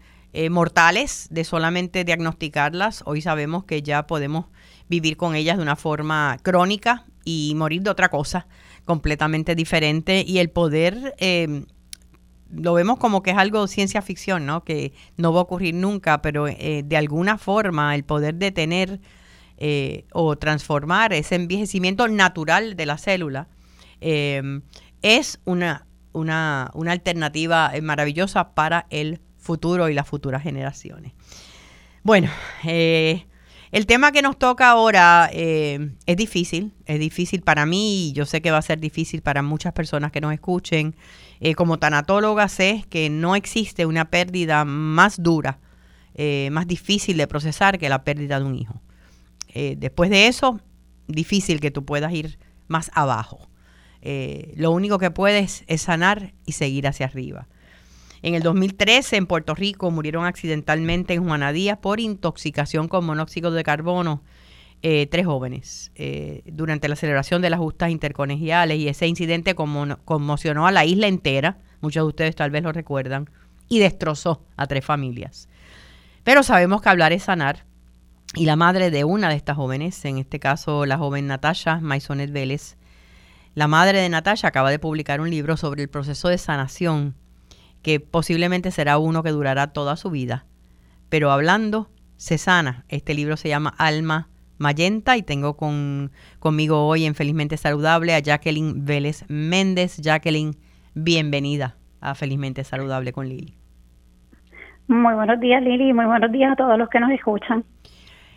[0.49, 3.03] mortales de solamente diagnosticarlas.
[3.05, 4.45] Hoy sabemos que ya podemos
[4.89, 8.47] vivir con ellas de una forma crónica y morir de otra cosa
[8.89, 11.67] completamente diferente y el poder eh,
[12.51, 14.65] lo vemos como que es algo ciencia ficción, ¿no?
[14.65, 18.99] Que no va a ocurrir nunca, pero eh, de alguna forma el poder detener
[19.59, 23.49] eh, o transformar ese envejecimiento natural de la célula
[24.01, 31.13] es una, una, una alternativa maravillosa para el futuro y las futuras generaciones.
[32.05, 32.31] Bueno,
[32.65, 33.27] eh,
[33.71, 38.25] el tema que nos toca ahora eh, es difícil, es difícil para mí y yo
[38.25, 40.97] sé que va a ser difícil para muchas personas que nos escuchen.
[41.41, 45.59] Eh, como tanatóloga sé que no existe una pérdida más dura,
[46.15, 48.81] eh, más difícil de procesar que la pérdida de un hijo.
[49.77, 50.61] después de eso,
[51.09, 53.49] difícil que tú puedas ir más abajo.
[54.57, 57.49] lo único que puedes es sanar y seguir hacia arriba.
[58.23, 63.51] En el 2013 en Puerto Rico murieron accidentalmente en Juana Díaz por intoxicación con monóxido
[63.51, 64.23] de carbono
[64.83, 70.69] eh, tres jóvenes eh, durante la celebración de las justas intercolegiales y ese incidente conmocionó
[70.69, 73.29] a la isla entera, muchos de ustedes tal vez lo recuerdan,
[73.69, 75.49] y destrozó a tres familias.
[76.23, 77.65] Pero sabemos que hablar es sanar.
[78.35, 82.31] Y la madre de una de estas jóvenes, en este caso la joven Natasha Maisonet
[82.31, 82.77] Vélez,
[83.55, 87.17] la madre de Natasha acaba de publicar un libro sobre el proceso de sanación
[87.83, 90.45] que posiblemente será uno que durará toda su vida.
[91.09, 92.85] Pero hablando, se sana.
[92.89, 96.11] Este libro se llama Alma Mayenta y tengo con,
[96.41, 99.99] conmigo hoy en Felizmente Saludable a Jacqueline Vélez Méndez.
[99.99, 100.57] Jacqueline,
[100.95, 103.55] bienvenida a Felizmente Saludable con Lili.
[104.89, 107.65] Muy buenos días Lili, muy buenos días a todos los que nos escuchan.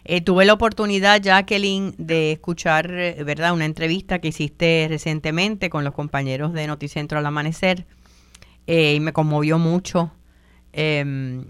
[0.03, 5.83] Eh, tuve la oportunidad, Jacqueline, de escuchar, eh, ¿verdad?, una entrevista que hiciste recientemente con
[5.83, 7.85] los compañeros de Noticentro al Amanecer
[8.67, 10.11] eh, y me conmovió mucho.
[10.73, 11.45] Em,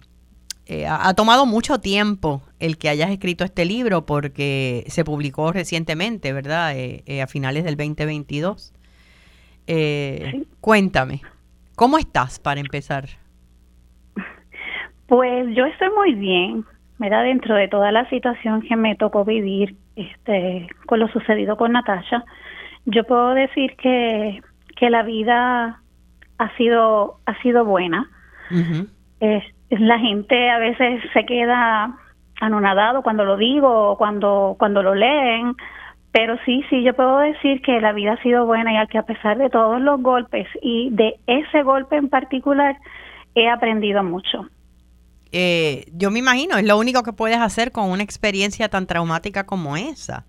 [0.65, 6.34] eh, ha, tomado mucho tiempo el que hayas escrito este libro porque se publicó recientemente,
[6.34, 6.74] ¿verdad?
[6.76, 8.74] Eh, a finales del 2022.
[10.60, 11.21] Cuéntame,
[11.76, 13.06] ¿cómo estás para empezar?
[15.08, 16.65] Pues yo estoy muy bien,
[17.10, 21.71] da Dentro de toda la situación que me tocó vivir este, con lo sucedido con
[21.71, 22.23] Natasha,
[22.86, 24.42] yo puedo decir que,
[24.75, 25.81] que la vida
[26.42, 28.10] ha sido ha sido buena.
[29.69, 31.96] la gente a veces se queda
[32.42, 35.56] anonadado cuando lo digo cuando cuando lo leen,
[36.12, 39.04] pero sí, sí, yo puedo decir que la vida ha sido buena y que a
[39.04, 42.75] pesar de todos los golpes y de ese golpe en particular,
[43.35, 44.48] he aprendido mucho.
[45.31, 49.46] eh, yo me imagino, es lo único que puedes hacer con una experiencia tan traumática
[49.46, 50.25] como esa,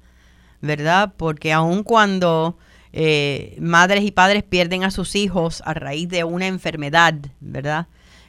[0.61, 1.15] ¿verdad?
[1.17, 2.57] Porque aun cuando
[2.93, 7.87] eh, madres y padres pierden a sus hijos a raíz de una enfermedad, ¿verdad?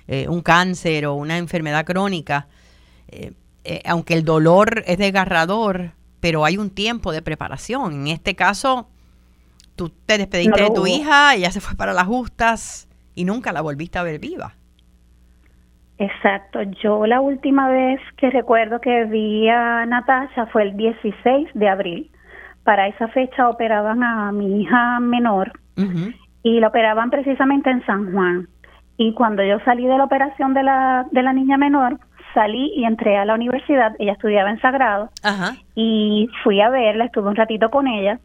[0.07, 2.47] Eh, un cáncer o una enfermedad crónica,
[3.85, 7.93] aunque el dolor es desgarrador, pero hay un tiempo de preparación.
[7.93, 8.87] En este caso,
[9.75, 13.61] tú te despediste de tu hija, ella se fue para las justas y nunca la
[13.61, 14.55] volviste a ver viva.
[15.97, 16.61] Exacto.
[16.81, 22.11] Yo la última vez que recuerdo que vi a Natasha fue el 16 de abril.
[22.63, 25.51] Para esa fecha operaban a mi hija menor
[26.43, 28.47] y la operaban precisamente en San Juan.
[28.97, 31.99] Y cuando yo salí de la operación de la, de la niña menor,
[32.33, 33.95] salí y entré a la universidad.
[33.99, 35.09] Ella estudiaba en Sagrado
[35.75, 38.19] y fui a verla, estuve un ratito con ella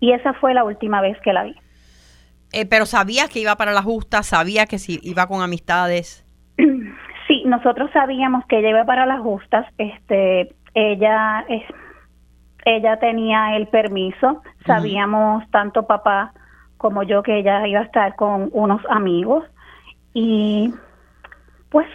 [0.00, 1.54] y esa fue la última vez que la vi.
[2.52, 6.26] Eh, pero sabías que iba para la justa, sabía que si iba con amistades.
[7.28, 9.64] Sí, nosotros sabíamos que ella iba para las justas.
[9.78, 11.62] Este, ella es,
[12.64, 14.42] ella tenía el permiso.
[14.66, 16.32] Sabíamos tanto papá
[16.76, 19.44] como yo que ella iba a estar con unos amigos
[20.14, 20.72] y
[21.70, 21.86] pues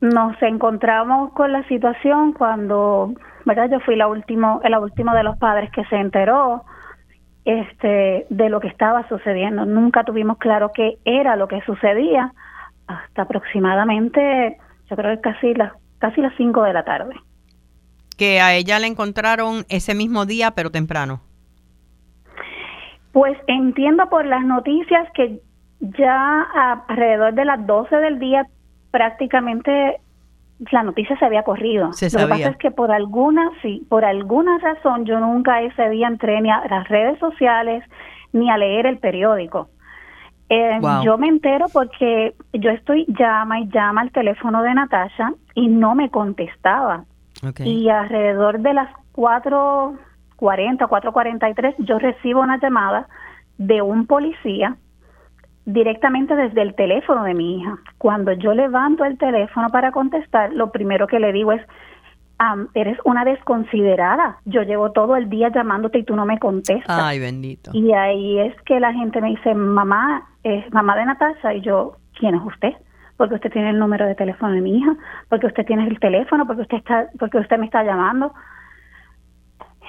[0.00, 3.12] nos encontramos con la situación cuando,
[3.44, 6.64] verdad, yo fui la último, la última de los padres que se enteró
[7.44, 9.64] este de lo que estaba sucediendo.
[9.66, 12.32] Nunca tuvimos claro qué era lo que sucedía
[12.86, 17.14] hasta aproximadamente, yo creo que casi las casi las 5 de la tarde.
[18.20, 21.22] Que a ella la encontraron ese mismo día, pero temprano.
[23.12, 25.40] Pues entiendo por las noticias que
[25.80, 26.42] ya
[26.86, 28.46] alrededor de las 12 del día
[28.90, 30.00] prácticamente
[30.70, 31.86] la noticia se había corrido.
[31.86, 36.06] Lo que pasa es que por alguna, sí, por alguna razón yo nunca ese día
[36.06, 37.82] entré ni a las redes sociales
[38.34, 39.70] ni a leer el periódico.
[40.50, 45.68] Eh, yo me entero porque yo estoy llama y llama al teléfono de Natasha y
[45.68, 47.06] no me contestaba.
[47.64, 49.98] Y alrededor de las 4.40,
[50.38, 53.08] 4.43 yo recibo una llamada
[53.58, 54.76] de un policía
[55.64, 57.78] directamente desde el teléfono de mi hija.
[57.98, 61.62] Cuando yo levanto el teléfono para contestar, lo primero que le digo es,
[62.74, 64.38] eres una desconsiderada.
[64.44, 66.98] Yo llevo todo el día llamándote y tú no me contestas.
[67.02, 67.70] Ay, bendito.
[67.74, 71.54] Y ahí es que la gente me dice, mamá, es mamá de Natasha.
[71.54, 72.74] Y yo, ¿quién es usted?
[73.20, 74.96] Porque usted tiene el número de teléfono de mi hija,
[75.28, 78.32] porque usted tiene el teléfono, porque usted está, porque usted me está llamando.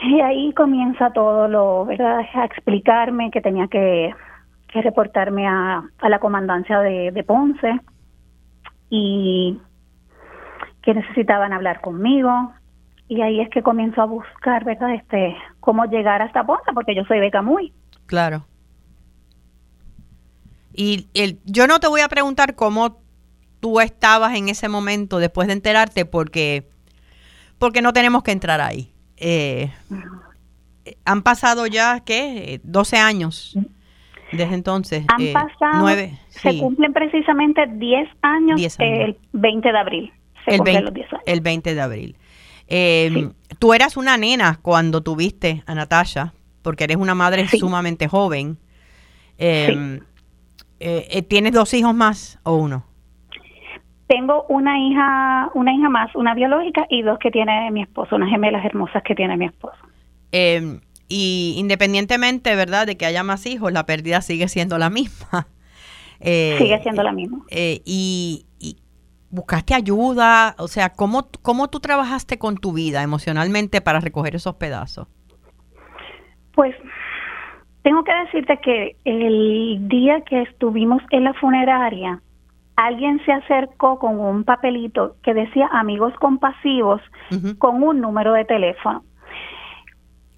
[0.03, 2.25] Y ahí comienza todo lo, ¿verdad?
[2.33, 4.13] A explicarme que tenía que
[4.71, 7.79] que reportarme a, la comandancia de, Ponce
[8.89, 9.59] y
[10.81, 12.53] que necesitaban hablar conmigo
[13.07, 14.93] y ahí es que comienzo a buscar, ¿verdad?
[14.93, 17.73] Este, cómo llegar hasta Ponce porque yo soy de Camuy.
[18.05, 18.45] Claro.
[20.73, 23.00] Y el, yo no te voy a preguntar cómo
[23.61, 26.67] tú estabas en ese momento después de enterarte porque
[27.57, 28.91] porque no tenemos que entrar ahí.
[29.15, 29.71] Eh,
[31.05, 32.59] han pasado ya, ¿qué?
[32.63, 33.55] 12 años
[34.31, 35.05] desde entonces.
[35.07, 40.13] Han eh, pasado, nueve, se cumplen precisamente 10 años, el 20 de abril.
[40.47, 42.17] el, 20, el 20 de abril.
[42.67, 48.57] Em, tú eras una nena cuando tuviste a Natasha, porque eres una madre sumamente joven.
[49.37, 49.99] Em,
[50.79, 52.85] eh, eh, ¿Tienes dos hijos más o uno?
[54.11, 58.29] Tengo una hija, una hija más, una biológica y dos que tiene mi esposo, unas
[58.29, 59.77] gemelas hermosas que tiene mi esposo.
[60.33, 65.47] Eh, y independientemente, ¿verdad?, de que haya más hijos, la pérdida sigue siendo la misma.
[66.23, 67.39] Eh, sigue siendo la misma.
[67.49, 68.45] Eh, y,
[69.31, 74.53] buscaste ayuda, o sea, ¿cómo, ¿cómo tú trabajaste con tu vida emocionalmente para recoger esos
[74.53, 75.07] pedazos?
[76.53, 76.75] Pues
[77.81, 82.21] tengo que decirte que el día que estuvimos en la funeraria,
[82.85, 87.01] alguien se acercó con un papelito que decía amigos compasivos
[87.57, 89.03] con un número de teléfono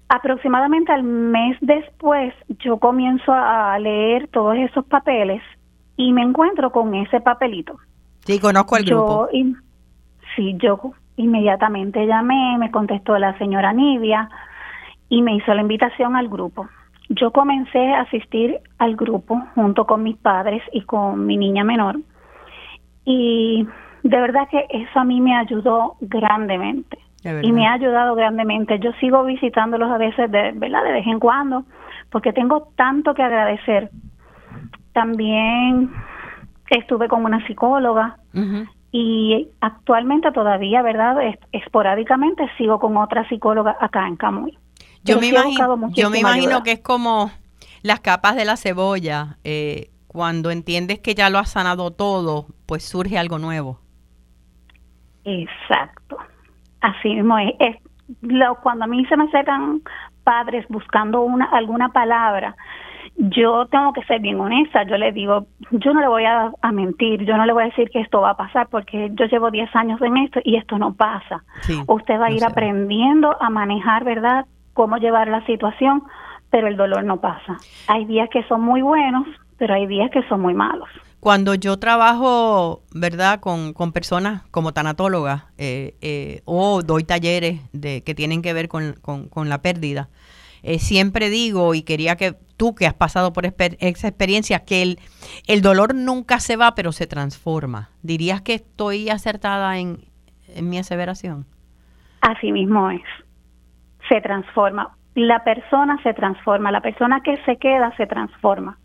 [0.08, 5.42] aproximadamente al mes después yo comienzo a leer todos esos papeles
[5.96, 7.76] y me encuentro con ese papelito.
[8.20, 9.28] Sí, conozco el grupo.
[10.36, 14.28] sí, yo inmediatamente llamé, me contestó la señora Nidia
[15.08, 16.68] y me hizo la invitación al grupo.
[17.08, 21.98] Yo comencé a asistir al grupo junto con mis padres y con mi niña menor
[23.04, 23.66] y
[24.02, 26.98] de verdad que eso a mí me ayudó grandemente
[27.42, 28.78] y me ha ayudado grandemente.
[28.78, 30.84] Yo sigo visitándolos a veces, de, ¿verdad?
[30.84, 31.64] De vez en cuando,
[32.10, 33.90] porque tengo tanto que agradecer.
[34.92, 35.90] También
[36.68, 38.18] estuve con una psicóloga
[38.92, 41.16] y actualmente todavía, ¿verdad?
[41.52, 44.58] esporádicamente sigo con otra psicóloga acá en Camuy.
[45.02, 47.30] Yo me, imagino, yo me imagino que es como
[47.82, 49.38] las capas de la cebolla.
[49.44, 53.80] Eh, cuando entiendes que ya lo has sanado todo, pues surge algo nuevo.
[55.24, 56.16] Exacto.
[56.80, 57.76] Así mismo es.
[58.20, 59.82] lo, cuando a mí se me acercan
[60.22, 62.56] padres buscando una alguna palabra,
[63.16, 64.82] yo tengo que ser bien honesta.
[64.84, 67.90] Yo le digo, yo no le voy a, mentir, yo no le voy a decir
[67.90, 70.94] que esto va a pasar porque yo llevo 10 años en esto y esto no
[70.94, 71.44] pasa.
[71.86, 74.46] Usted va a ir aprendiendo a manejar, ¿verdad?
[74.72, 76.02] Cómo llevar la situación,
[76.50, 77.56] pero el dolor no pasa.
[77.86, 79.26] Hay días que son muy buenos,
[79.58, 80.88] pero hay días que son muy malos.
[81.24, 88.14] Cuando yo trabajo, ¿verdad?, con, personas como tanatóloga eh, eh, o doy talleres de, que
[88.14, 90.10] tienen que ver con, la pérdida,
[90.62, 94.98] eh, siempre digo, y quería que tú que has pasado por esa experiencia, que el,
[95.46, 97.88] el dolor nunca se va, pero se transforma.
[98.02, 100.00] ¿Dirías que estoy acertada en,
[100.54, 101.46] en mi aseveración?
[102.20, 103.00] Así mismo es.
[104.10, 104.94] Se transforma.
[105.14, 106.70] La persona se transforma.
[106.70, 108.76] La persona que se queda se transforma.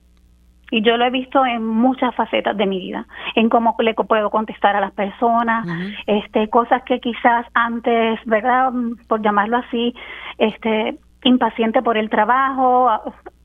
[0.71, 4.29] Y yo lo he visto en muchas facetas de mi vida, en cómo le puedo
[4.29, 5.67] contestar a las personas,
[6.05, 8.71] este, cosas que quizás antes, ¿verdad?
[9.07, 9.95] Por llamarlo así,
[10.37, 12.89] este, impaciente por el trabajo,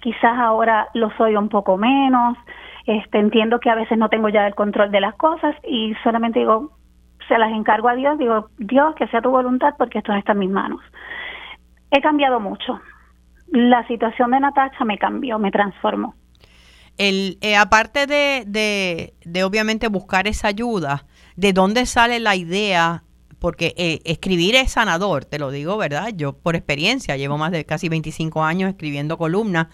[0.01, 2.37] quizás ahora lo soy un poco menos,
[2.87, 6.41] este, entiendo que a veces no tengo ya el control de las cosas y solamente
[6.41, 6.73] digo,
[7.27, 10.33] se las encargo a Dios, digo, Dios, que sea tu voluntad porque esto no está
[10.33, 10.83] en mis manos.
[11.91, 12.81] He cambiado mucho.
[13.49, 16.15] La situación de Natacha me cambió, me transformó
[16.99, 23.05] el, eh, aparte de, de, obviamente buscar esa ayuda, ¿de dónde sale la idea?
[23.39, 26.13] Porque eh, escribir es sanador, te lo digo, ¿verdad?
[26.15, 29.67] Yo por experiencia llevo más de casi 25 años escribiendo columnas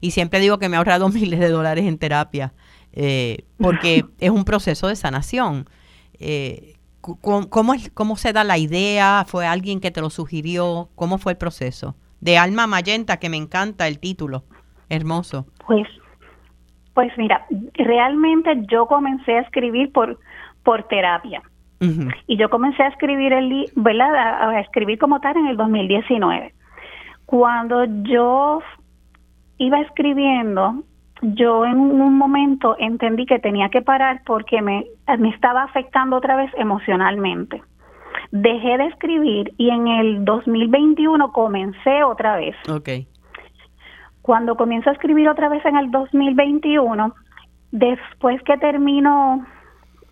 [0.00, 2.52] y siempre digo que me ha ahorrado miles de dólares en terapia,
[2.92, 5.68] eh, porque es un proceso de sanación.
[7.00, 9.24] ¿cómo, es, ¿Cómo se da la idea?
[9.26, 10.90] ¿Fue alguien que te lo sugirió?
[10.94, 11.96] ¿Cómo fue el proceso?
[12.20, 14.44] De Alma Mayenta, que me encanta el título.
[14.88, 15.46] Hermoso.
[15.66, 15.86] Pues
[16.96, 17.44] pues mira,
[17.74, 20.18] realmente yo comencé a escribir por,
[20.64, 21.42] por terapia.
[22.26, 24.14] Y yo comencé a escribir el ¿verdad?
[24.16, 26.54] A, escribir como tal en el 2019.
[27.26, 28.62] Cuando yo
[29.58, 30.84] iba escribiendo,
[31.20, 34.86] yo en un momento entendí que tenía que parar porque me,
[35.18, 37.62] me estaba afectando otra vez emocionalmente.
[38.30, 42.56] Dejé de escribir y en el 2021 comencé otra vez.
[42.66, 43.06] Okay.
[44.26, 47.14] Cuando comienzo a escribir otra vez en el 2021,
[47.70, 49.46] después que termino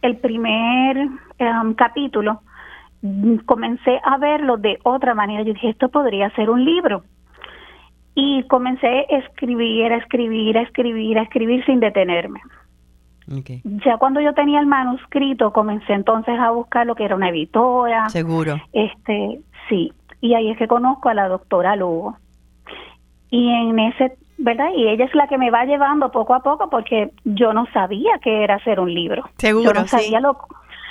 [0.03, 1.09] el primer
[1.39, 2.41] em, capítulo,
[3.45, 5.43] comencé a verlo de otra manera.
[5.43, 7.03] Yo dije, esto podría ser un libro.
[8.15, 12.41] Y comencé a escribir, a escribir, a escribir, a escribir sin detenerme.
[13.85, 18.09] Ya cuando yo tenía el manuscrito, comencé entonces a buscar lo que era una editora.
[18.11, 18.61] Seguro.
[18.73, 19.93] Este, sí.
[20.21, 22.17] Y ahí es que conozco a la doctora Lugo
[23.35, 24.71] y en ese ¿verdad?
[24.77, 28.19] Y ella es la que me va llevando poco a poco porque yo no sabía
[28.23, 29.29] que era hacer un libro.
[29.39, 30.23] Seguro, yo no sabía sí.
[30.23, 30.39] lo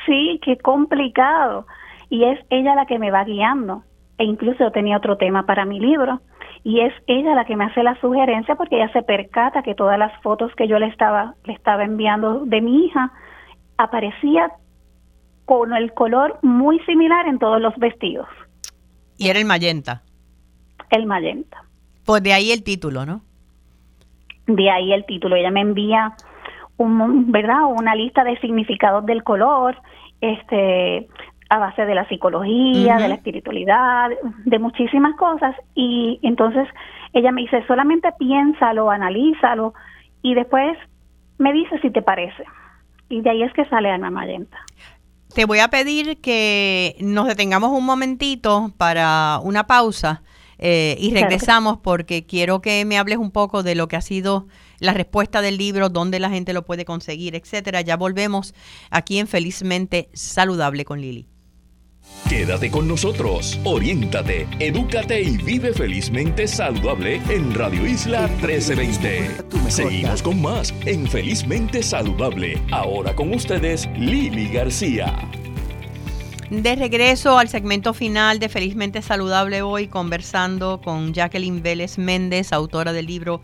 [0.05, 1.65] sí, qué complicado.
[2.09, 3.83] Y es ella la que me va guiando.
[4.17, 6.21] E incluso yo tenía otro tema para mi libro
[6.63, 9.97] y es ella la que me hace la sugerencia porque ella se percata que todas
[9.97, 13.11] las fotos que yo le estaba le estaba enviando de mi hija
[13.77, 14.51] aparecía
[15.45, 18.27] con el color muy similar en todos los vestidos.
[19.17, 20.03] Y era el magenta.
[20.89, 21.62] El magenta.
[22.05, 23.21] Pues de ahí el título, ¿no?
[24.47, 25.35] De ahí el título.
[25.35, 26.13] Ella me envía
[26.77, 27.65] un, ¿verdad?
[27.65, 29.77] una lista de significados del color,
[30.21, 31.07] este
[31.49, 34.09] a base de la psicología, de la espiritualidad,
[34.43, 36.67] de muchísimas cosas y entonces
[37.13, 39.75] ella me dice, solamente piénsalo, analízalo
[40.23, 40.75] y después
[41.37, 42.43] me dice si te parece.
[43.09, 44.57] Y de ahí es que sale Alma Magenta.
[45.35, 50.23] Te voy a pedir que nos detengamos un momentito para una pausa
[50.57, 54.47] eh, y regresamos porque quiero que me hables un poco de lo que ha sido
[54.79, 57.81] la respuesta del libro, dónde la gente lo puede conseguir, etcétera.
[57.81, 58.53] Ya volvemos
[58.89, 61.27] aquí en Felizmente Saludable con Lili.
[62.27, 69.69] Quédate con nosotros, oriéntate, edúcate y vive felizmente saludable en Radio Isla 1320.
[69.69, 72.61] Seguimos con más en Felizmente Saludable.
[72.71, 75.29] Ahora con ustedes, Lili García.
[76.61, 82.93] De regreso al segmento final de Felizmente Saludable hoy, conversando con Jacqueline Vélez Méndez, autora
[82.93, 83.41] del libro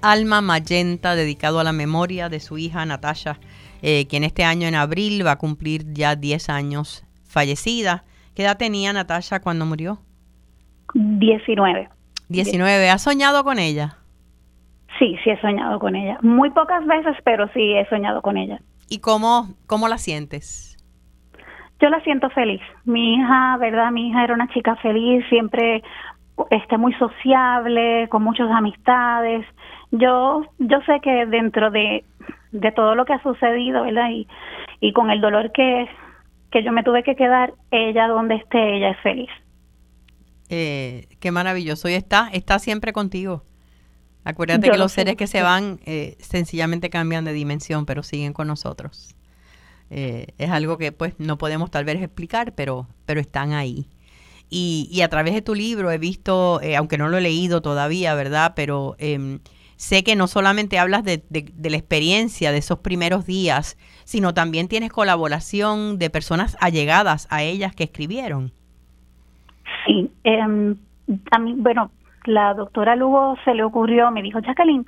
[0.00, 3.40] Alma Magenta, dedicado a la memoria de su hija Natasha,
[3.82, 8.04] eh, quien este año en abril va a cumplir ya 10 años fallecida.
[8.36, 9.98] ¿Qué edad tenía Natasha cuando murió?
[10.94, 11.88] 19.
[12.28, 12.90] 19.
[12.90, 13.96] ¿Has soñado con ella?
[15.00, 16.16] Sí, sí he soñado con ella.
[16.22, 18.60] Muy pocas veces, pero sí he soñado con ella.
[18.88, 20.71] ¿Y cómo, cómo la sientes?
[21.82, 22.60] Yo la siento feliz.
[22.84, 23.90] Mi hija, ¿verdad?
[23.90, 25.82] Mi hija era una chica feliz, siempre
[26.50, 29.44] este, muy sociable, con muchas amistades.
[29.90, 32.04] Yo, yo sé que dentro de,
[32.52, 34.10] de todo lo que ha sucedido, ¿verdad?
[34.10, 34.28] Y,
[34.78, 35.88] y con el dolor que,
[36.52, 39.30] que yo me tuve que quedar, ella donde esté, ella es feliz.
[40.50, 41.88] Eh, qué maravilloso.
[41.88, 43.42] Y está, está siempre contigo.
[44.24, 48.46] Acuérdate que los seres que se van eh, sencillamente cambian de dimensión, pero siguen con
[48.46, 49.16] nosotros.
[49.94, 53.86] Eh, es algo que pues no podemos tal vez explicar, pero, pero están ahí.
[54.48, 57.60] Y, y a través de tu libro he visto, eh, aunque no lo he leído
[57.60, 58.54] todavía, ¿verdad?
[58.56, 59.40] Pero em,
[59.76, 64.90] sé que no solamente hablas de, la experiencia de esos primeros días, sino también tienes
[64.90, 68.50] colaboración de personas allegadas a ellas que escribieron.
[69.84, 70.10] Sí,
[71.38, 71.90] mí, bueno,
[72.24, 74.86] la doctora Lugo se le ocurrió, me dijo, Jacqueline,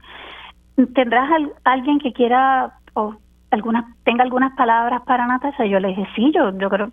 [0.95, 1.29] ¿tendrás
[1.65, 3.17] alguien que quiera o
[3.55, 5.65] algunas tenga algunas palabras para Natasha?
[5.67, 6.93] Yo le dije, sí, yo, yo creo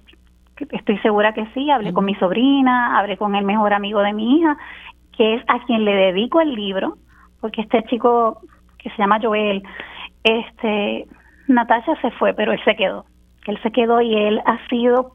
[0.56, 1.70] que estoy segura que sí.
[1.70, 4.58] Hablé con mi sobrina, hablé con el mejor amigo de mi hija,
[5.16, 6.98] que es a quien le dedico el libro,
[7.40, 8.42] porque este chico
[8.78, 9.64] que se llama Joel,
[10.24, 11.08] este,
[11.48, 13.06] Natasha se fue, pero él se quedó.
[13.48, 15.14] Él se quedó y él ha sido,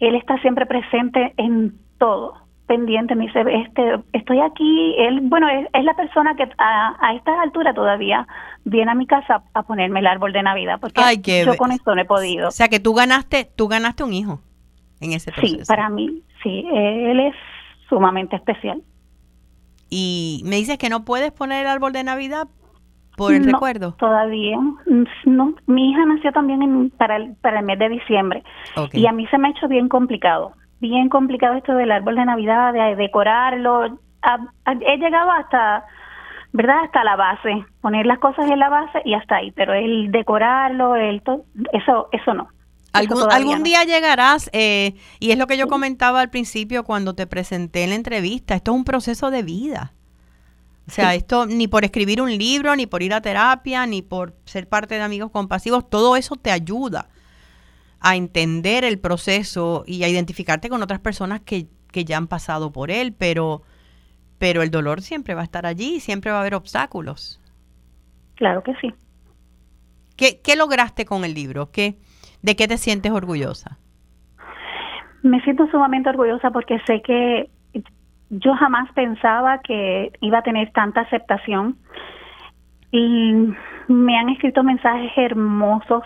[0.00, 2.39] él está siempre presente en todo
[2.70, 7.42] pendiente, me dice, este, estoy aquí, él, bueno, es, la persona que a, a esta
[7.42, 8.28] altura todavía
[8.64, 11.00] viene a mi casa a ponerme el árbol de Navidad, porque
[11.44, 12.46] yo con esto no he podido.
[12.46, 14.40] O sea que tú ganaste, tú ganaste un hijo
[15.00, 15.56] en ese proceso.
[15.56, 17.34] Sí, para mí, sí, él es
[17.88, 18.80] sumamente especial.
[19.88, 22.46] Y me dices que no puedes poner el árbol de Navidad
[23.16, 23.96] por el recuerdo.
[23.98, 24.58] Todavía
[25.24, 25.54] no.
[25.66, 28.44] Mi hija nació también en, para, el, para el mes de diciembre
[28.92, 32.24] y a mí se me ha hecho bien complicado bien complicado esto del árbol de
[32.24, 33.84] Navidad, de decorarlo.
[33.84, 35.84] he llegado hasta,
[36.52, 36.84] ¿verdad?
[36.84, 40.96] Hasta la base, poner las cosas en la base y hasta ahí, pero el decorarlo,
[40.96, 41.22] el
[41.72, 42.48] eso, eso no.
[42.92, 47.28] Algún, algún día llegarás, eh, y es lo que yo comentaba al principio cuando te
[47.28, 49.92] presenté en la entrevista, esto es un proceso de vida.
[50.88, 54.34] O sea, esto ni por escribir un libro, ni por ir a terapia, ni por
[54.44, 57.06] ser parte de amigos compasivos, todo eso te ayuda
[58.00, 62.90] a entender el proceso y a identificarte con otras personas que, ya han pasado por
[62.90, 63.62] él, pero,
[64.38, 67.40] pero el dolor siempre va a estar allí, siempre va a haber obstáculos.
[68.36, 68.94] Claro que sí.
[70.16, 71.70] ¿Qué, qué lograste con el libro?
[71.70, 71.96] ¿Qué,
[72.42, 73.78] ¿De qué te sientes orgullosa?
[75.22, 77.50] Me siento sumamente orgullosa porque sé que
[78.30, 81.76] yo jamás pensaba que iba a tener tanta aceptación
[82.92, 83.52] y
[83.88, 86.04] me han escrito mensajes hermosos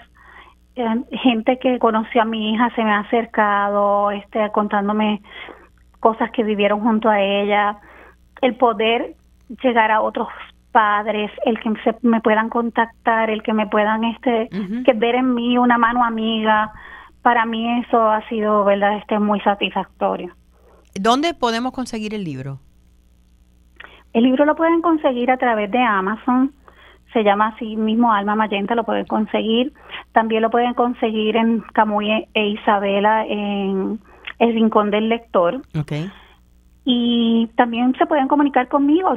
[0.75, 5.23] gente que conoció a mi hija se me ha acercado, este, contándome
[6.01, 7.79] cosas que vivieron junto a ella,
[8.43, 9.15] el poder
[9.63, 10.29] llegar a otros
[10.73, 14.49] padres, el que se, me puedan contactar, el que me puedan este,
[14.85, 16.73] que ver en mí una mano amiga,
[17.23, 20.35] para mí eso ha sido, verdad, este, muy satisfactorio.
[20.95, 22.59] ¿Dónde podemos conseguir el libro?
[24.13, 26.53] El libro lo pueden conseguir a través de Amazon
[27.15, 29.73] se llama así mismo Alma Mayenta, lo pueden conseguir.
[30.13, 33.99] También lo pueden conseguir en Camuy e Isabela en
[34.39, 35.63] el Rincón del Lector.
[35.81, 36.11] Okay.
[36.85, 39.17] Y también se pueden comunicar conmigo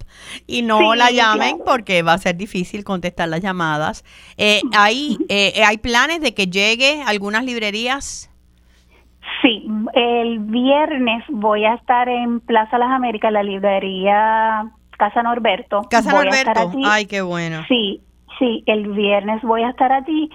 [0.48, 4.04] y no la llamen porque va a ser difícil contestar las llamadas.
[4.38, 8.32] Eh, ¿hay, eh, ¿Hay planes de que llegue a algunas librerías?
[9.42, 14.66] Sí, el viernes voy a estar en Plaza Las Américas, la librería
[14.98, 15.84] Casa Norberto.
[15.90, 17.64] Casa Norberto, ay, qué bueno.
[17.68, 18.02] Sí,
[18.40, 20.30] sí, el viernes voy a estar allí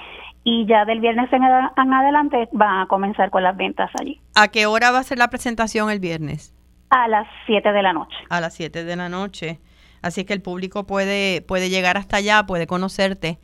[0.45, 4.21] y ya del viernes en, adelante van a comenzar con las ventas allí.
[4.35, 6.55] ¿A qué hora va a ser la presentación el viernes?
[6.91, 8.17] A las 7 de la noche.
[8.31, 9.61] A las 7 de la noche.
[10.01, 13.39] Así que el público puede, puede llegar hasta allá, puede conocerte.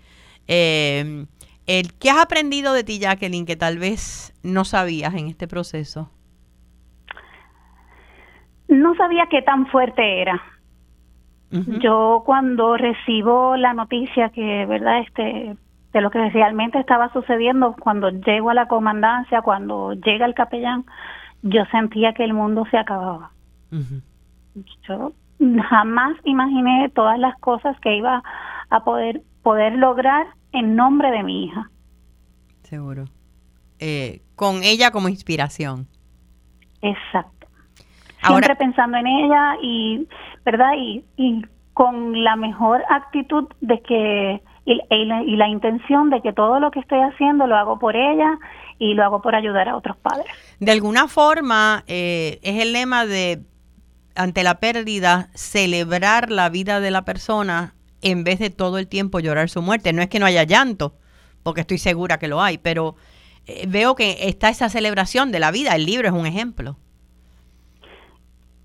[0.46, 1.26] Eh,
[1.66, 6.10] el, ¿Qué has aprendido de ti, Jacqueline, que tal vez no sabías en este proceso?
[8.68, 10.42] No sabía qué tan fuerte era.
[11.80, 14.98] Yo cuando recibo la noticia que, ¿verdad?
[14.98, 15.56] Este,
[15.94, 20.84] de lo que realmente estaba sucediendo cuando llego a la comandancia, cuando llega el capellán,
[21.42, 23.30] yo sentía que el mundo se acababa.
[24.88, 25.12] Yo
[25.70, 28.22] jamás imaginé todas las cosas que iba
[28.70, 31.70] a poder poder lograr en nombre de mi hija.
[32.62, 33.04] Seguro.
[33.78, 35.86] Eh, con ella como inspiración.
[36.82, 37.46] Exacto.
[38.26, 40.08] Siempre pensando en ella y,
[40.44, 40.72] ¿verdad?
[40.76, 41.42] Y, y
[41.74, 47.00] con la mejor actitud de que y, la, intención de que todo lo que estoy
[47.00, 48.38] haciendo lo hago por ella
[48.78, 50.26] y lo hago por ayudar a otros padres.
[50.58, 53.40] De alguna forma, eh, es el lema de,
[54.14, 59.20] ante la pérdida, celebrar la vida de la persona en vez de todo el tiempo
[59.20, 59.92] llorar su muerte.
[59.92, 60.94] No es que no haya llanto,
[61.42, 62.96] porque estoy segura que lo hay, pero
[63.46, 65.74] eh, veo que está esa celebración de la vida.
[65.74, 66.76] El libro es un ejemplo.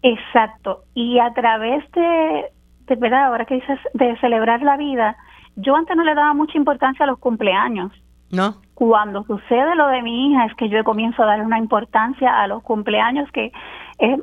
[0.01, 0.83] Exacto.
[0.93, 2.45] Y a través de,
[2.87, 5.17] de verdad, ahora que dices de celebrar la vida,
[5.55, 7.91] yo antes no le daba mucha importancia a los cumpleaños.
[8.31, 8.57] ¿No?
[8.75, 12.47] Cuando sucede lo de mi hija es que yo comienzo a darle una importancia a
[12.47, 13.51] los cumpleaños que
[13.97, 14.19] es,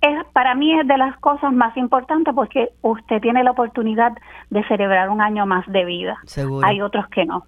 [0.00, 4.12] es, para mí es de las cosas más importantes porque usted tiene la oportunidad
[4.50, 6.18] de celebrar un año más de vida.
[6.24, 6.64] Seguro.
[6.64, 7.44] Hay otros que no.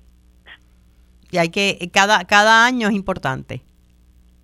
[1.30, 3.62] Y hay que, cada, cada año es importante.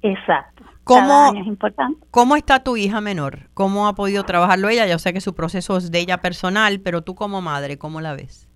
[0.03, 0.58] Exacto.
[0.89, 2.07] ¿Cómo, cada año es importante.
[2.11, 3.51] ¿Cómo está tu hija menor?
[3.53, 4.87] ¿Cómo ha podido trabajarlo ella?
[4.87, 8.15] Yo sé que su proceso es de ella personal, pero tú como madre, ¿cómo la
[8.15, 8.49] ves?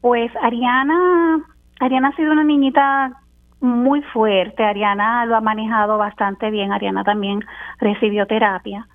[0.00, 1.38] Pues Ariana,
[1.78, 3.12] Ariana ha sido una niñita
[3.60, 4.64] muy fuerte.
[4.64, 6.72] Ariana lo ha manejado bastante bien.
[6.72, 7.40] Ariana también
[7.78, 8.88] recibió terapia.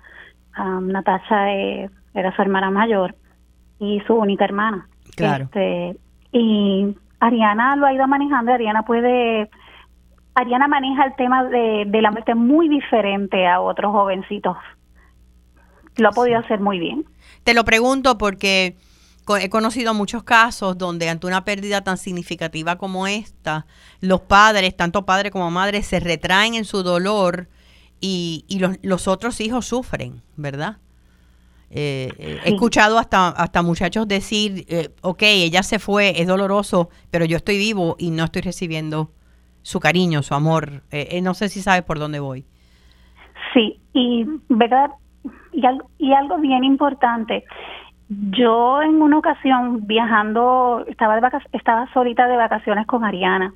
[0.58, 3.14] Um, Natasha eh, era su hermana mayor
[3.78, 4.86] y su única hermana.
[5.16, 5.44] Claro.
[5.44, 5.96] Este,
[6.32, 8.52] y Ariana lo ha ido manejando.
[8.52, 9.48] Ariana puede,
[10.36, 14.54] Ariana maneja el tema de, de la muerte muy diferente a otros jovencitos.
[15.96, 17.06] Lo ha podido hacer muy bien.
[17.42, 18.76] Te lo pregunto porque
[19.40, 23.66] he conocido muchos casos donde ante una pérdida tan significativa como esta,
[24.00, 27.48] los padres, tanto padre como madre, se retraen en su dolor
[27.98, 30.76] y, y los, los, otros hijos sufren, ¿verdad?
[31.70, 32.22] Eh, sí.
[32.44, 37.38] He escuchado hasta, hasta muchachos decir, eh, ok, ella se fue, es doloroso, pero yo
[37.38, 39.15] estoy vivo y no estoy recibiendo
[39.66, 40.82] su cariño, su amor.
[40.92, 42.44] Eh, no sé si sabes por dónde voy.
[43.52, 44.92] Sí, y verdad,
[45.98, 47.44] y algo, bien importante,
[48.08, 53.54] yo en una ocasión viajando, estaba, de estaba solita de vacaciones con Ariana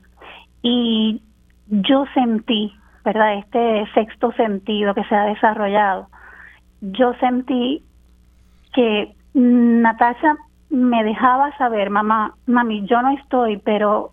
[0.63, 1.23] y
[1.69, 2.73] yo sentí,
[3.05, 3.35] ¿verdad?
[3.35, 6.09] Este sexto sentido que se ha desarrollado.
[6.81, 7.85] Yo sentí
[8.75, 10.35] que Natasha
[10.71, 14.11] me dejaba saber, mamá, mami, yo no estoy, pero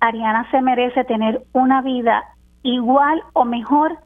[0.00, 2.24] Ariana se merece tener una vida
[2.62, 3.98] igual o mejor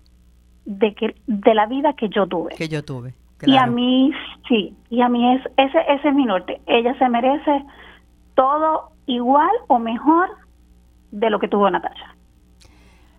[0.65, 2.55] de que de la vida que yo tuve.
[2.57, 3.15] Que yo tuve.
[3.39, 3.53] Claro.
[3.53, 4.13] Y a mí,
[4.49, 6.61] sí, y a mí es ese, ese es mi norte.
[6.67, 7.65] Ella se merece
[8.35, 10.31] todo igual o mejor
[11.11, 12.15] de lo que tuvo Natasha.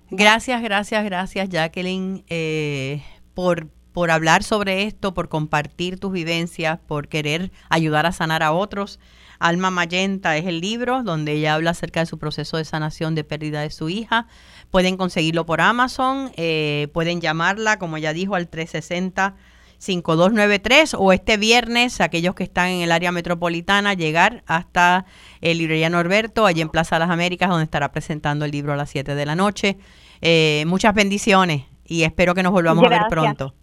[0.09, 3.03] Gracias, gracias, gracias, Jacqueline, eh,
[3.33, 8.51] por, por hablar sobre esto, por compartir tus vivencias, por querer ayudar a sanar a
[8.51, 8.99] otros.
[9.47, 13.23] Alma Mayenta es el libro donde ella habla acerca de su proceso de sanación de
[13.23, 14.27] pérdida de su hija.
[14.71, 19.35] Pueden conseguirlo por Amazon, eh, pueden llamarla, como ya dijo, al 360.
[19.77, 25.05] 5293 o este viernes, aquellos que están en el área metropolitana, llegar hasta
[25.41, 28.89] el librería Norberto, allí en Plaza Las Américas, donde estará presentando el libro a las
[28.89, 29.77] 7 de la noche.
[30.21, 32.99] Eh, muchas bendiciones y espero que nos volvamos gracias.
[32.99, 33.53] a ver pronto.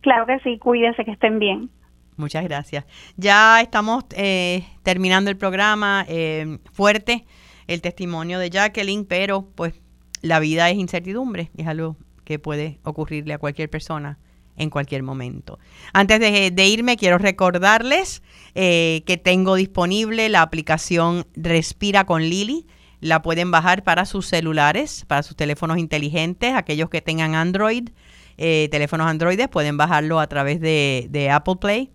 [0.00, 1.68] Claro que sí, cuídense que estén bien.
[2.16, 2.84] Muchas gracias.
[3.16, 7.26] Ya estamos eh, terminando el programa eh, fuerte,
[7.66, 9.74] el testimonio de Jacqueline, pero pues
[10.22, 14.18] la vida es incertidumbre, es algo que puede ocurrirle a cualquier persona
[14.56, 15.58] en cualquier momento.
[15.92, 18.22] Antes de, irme, quiero recordarles
[18.54, 22.66] eh, que tengo disponible la aplicación Respira con Lili.
[23.00, 27.88] La pueden bajar para sus celulares, para sus teléfonos inteligentes, aquellos que tengan Android,
[28.36, 31.90] eh, teléfonos Android pueden bajarlo a través de, Apple Play.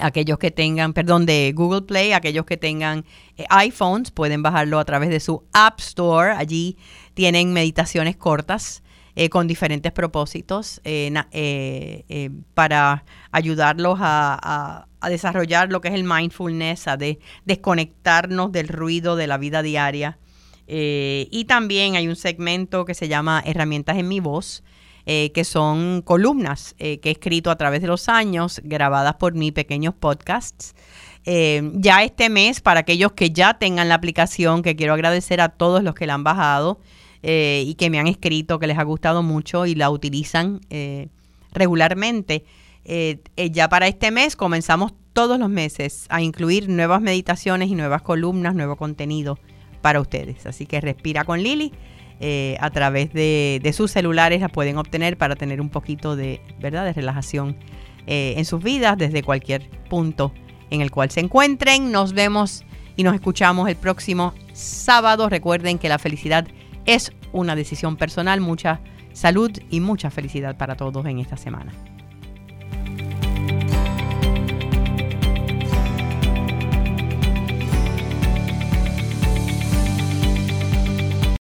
[0.00, 3.04] Aquellos que tengan, perdón, de Google Play, aquellos que tengan
[3.36, 6.32] eh, iPhones pueden bajarlo a través de su App Store.
[6.32, 6.76] Allí
[7.14, 8.82] tienen meditaciones cortas
[9.14, 16.88] eh, con diferentes propósitos eh, para ayudarlos a, a, desarrollar lo que es el mindfulness,
[16.88, 20.18] a de, desconectarnos del ruido de la vida diaria.
[20.66, 24.64] Y también hay un segmento que se llama Herramientas en mi voz,
[25.06, 29.94] que son columnas que he escrito a través de los años, grabadas por mí, pequeños
[29.94, 30.74] podcasts.
[31.26, 35.48] Eh, ya este mes, para aquellos que ya tengan la aplicación, que quiero agradecer a
[35.48, 36.78] todos los que la han bajado,
[37.22, 41.08] eh, y que me han escrito que les ha gustado mucho y la utilizan eh,
[41.52, 42.44] regularmente.
[42.84, 48.02] Eh, ya para este mes comenzamos todos los meses a incluir nuevas meditaciones y nuevas
[48.02, 49.38] columnas, nuevo contenido
[49.80, 50.44] para ustedes.
[50.44, 51.72] Así que respira con Lili.
[52.60, 56.84] A través de, sus celulares la pueden obtener para tener un poquito de, ¿verdad?
[56.84, 57.56] de relajación
[58.06, 60.32] en sus vidas desde cualquier punto
[60.70, 61.92] en el cual se encuentren.
[61.92, 62.64] Nos vemos
[62.96, 65.28] y nos escuchamos el próximo sábado.
[65.28, 66.46] Recuerden que la felicidad
[66.86, 68.80] es una decisión personal, mucha
[69.12, 71.72] salud y mucha felicidad para todos en esta semana.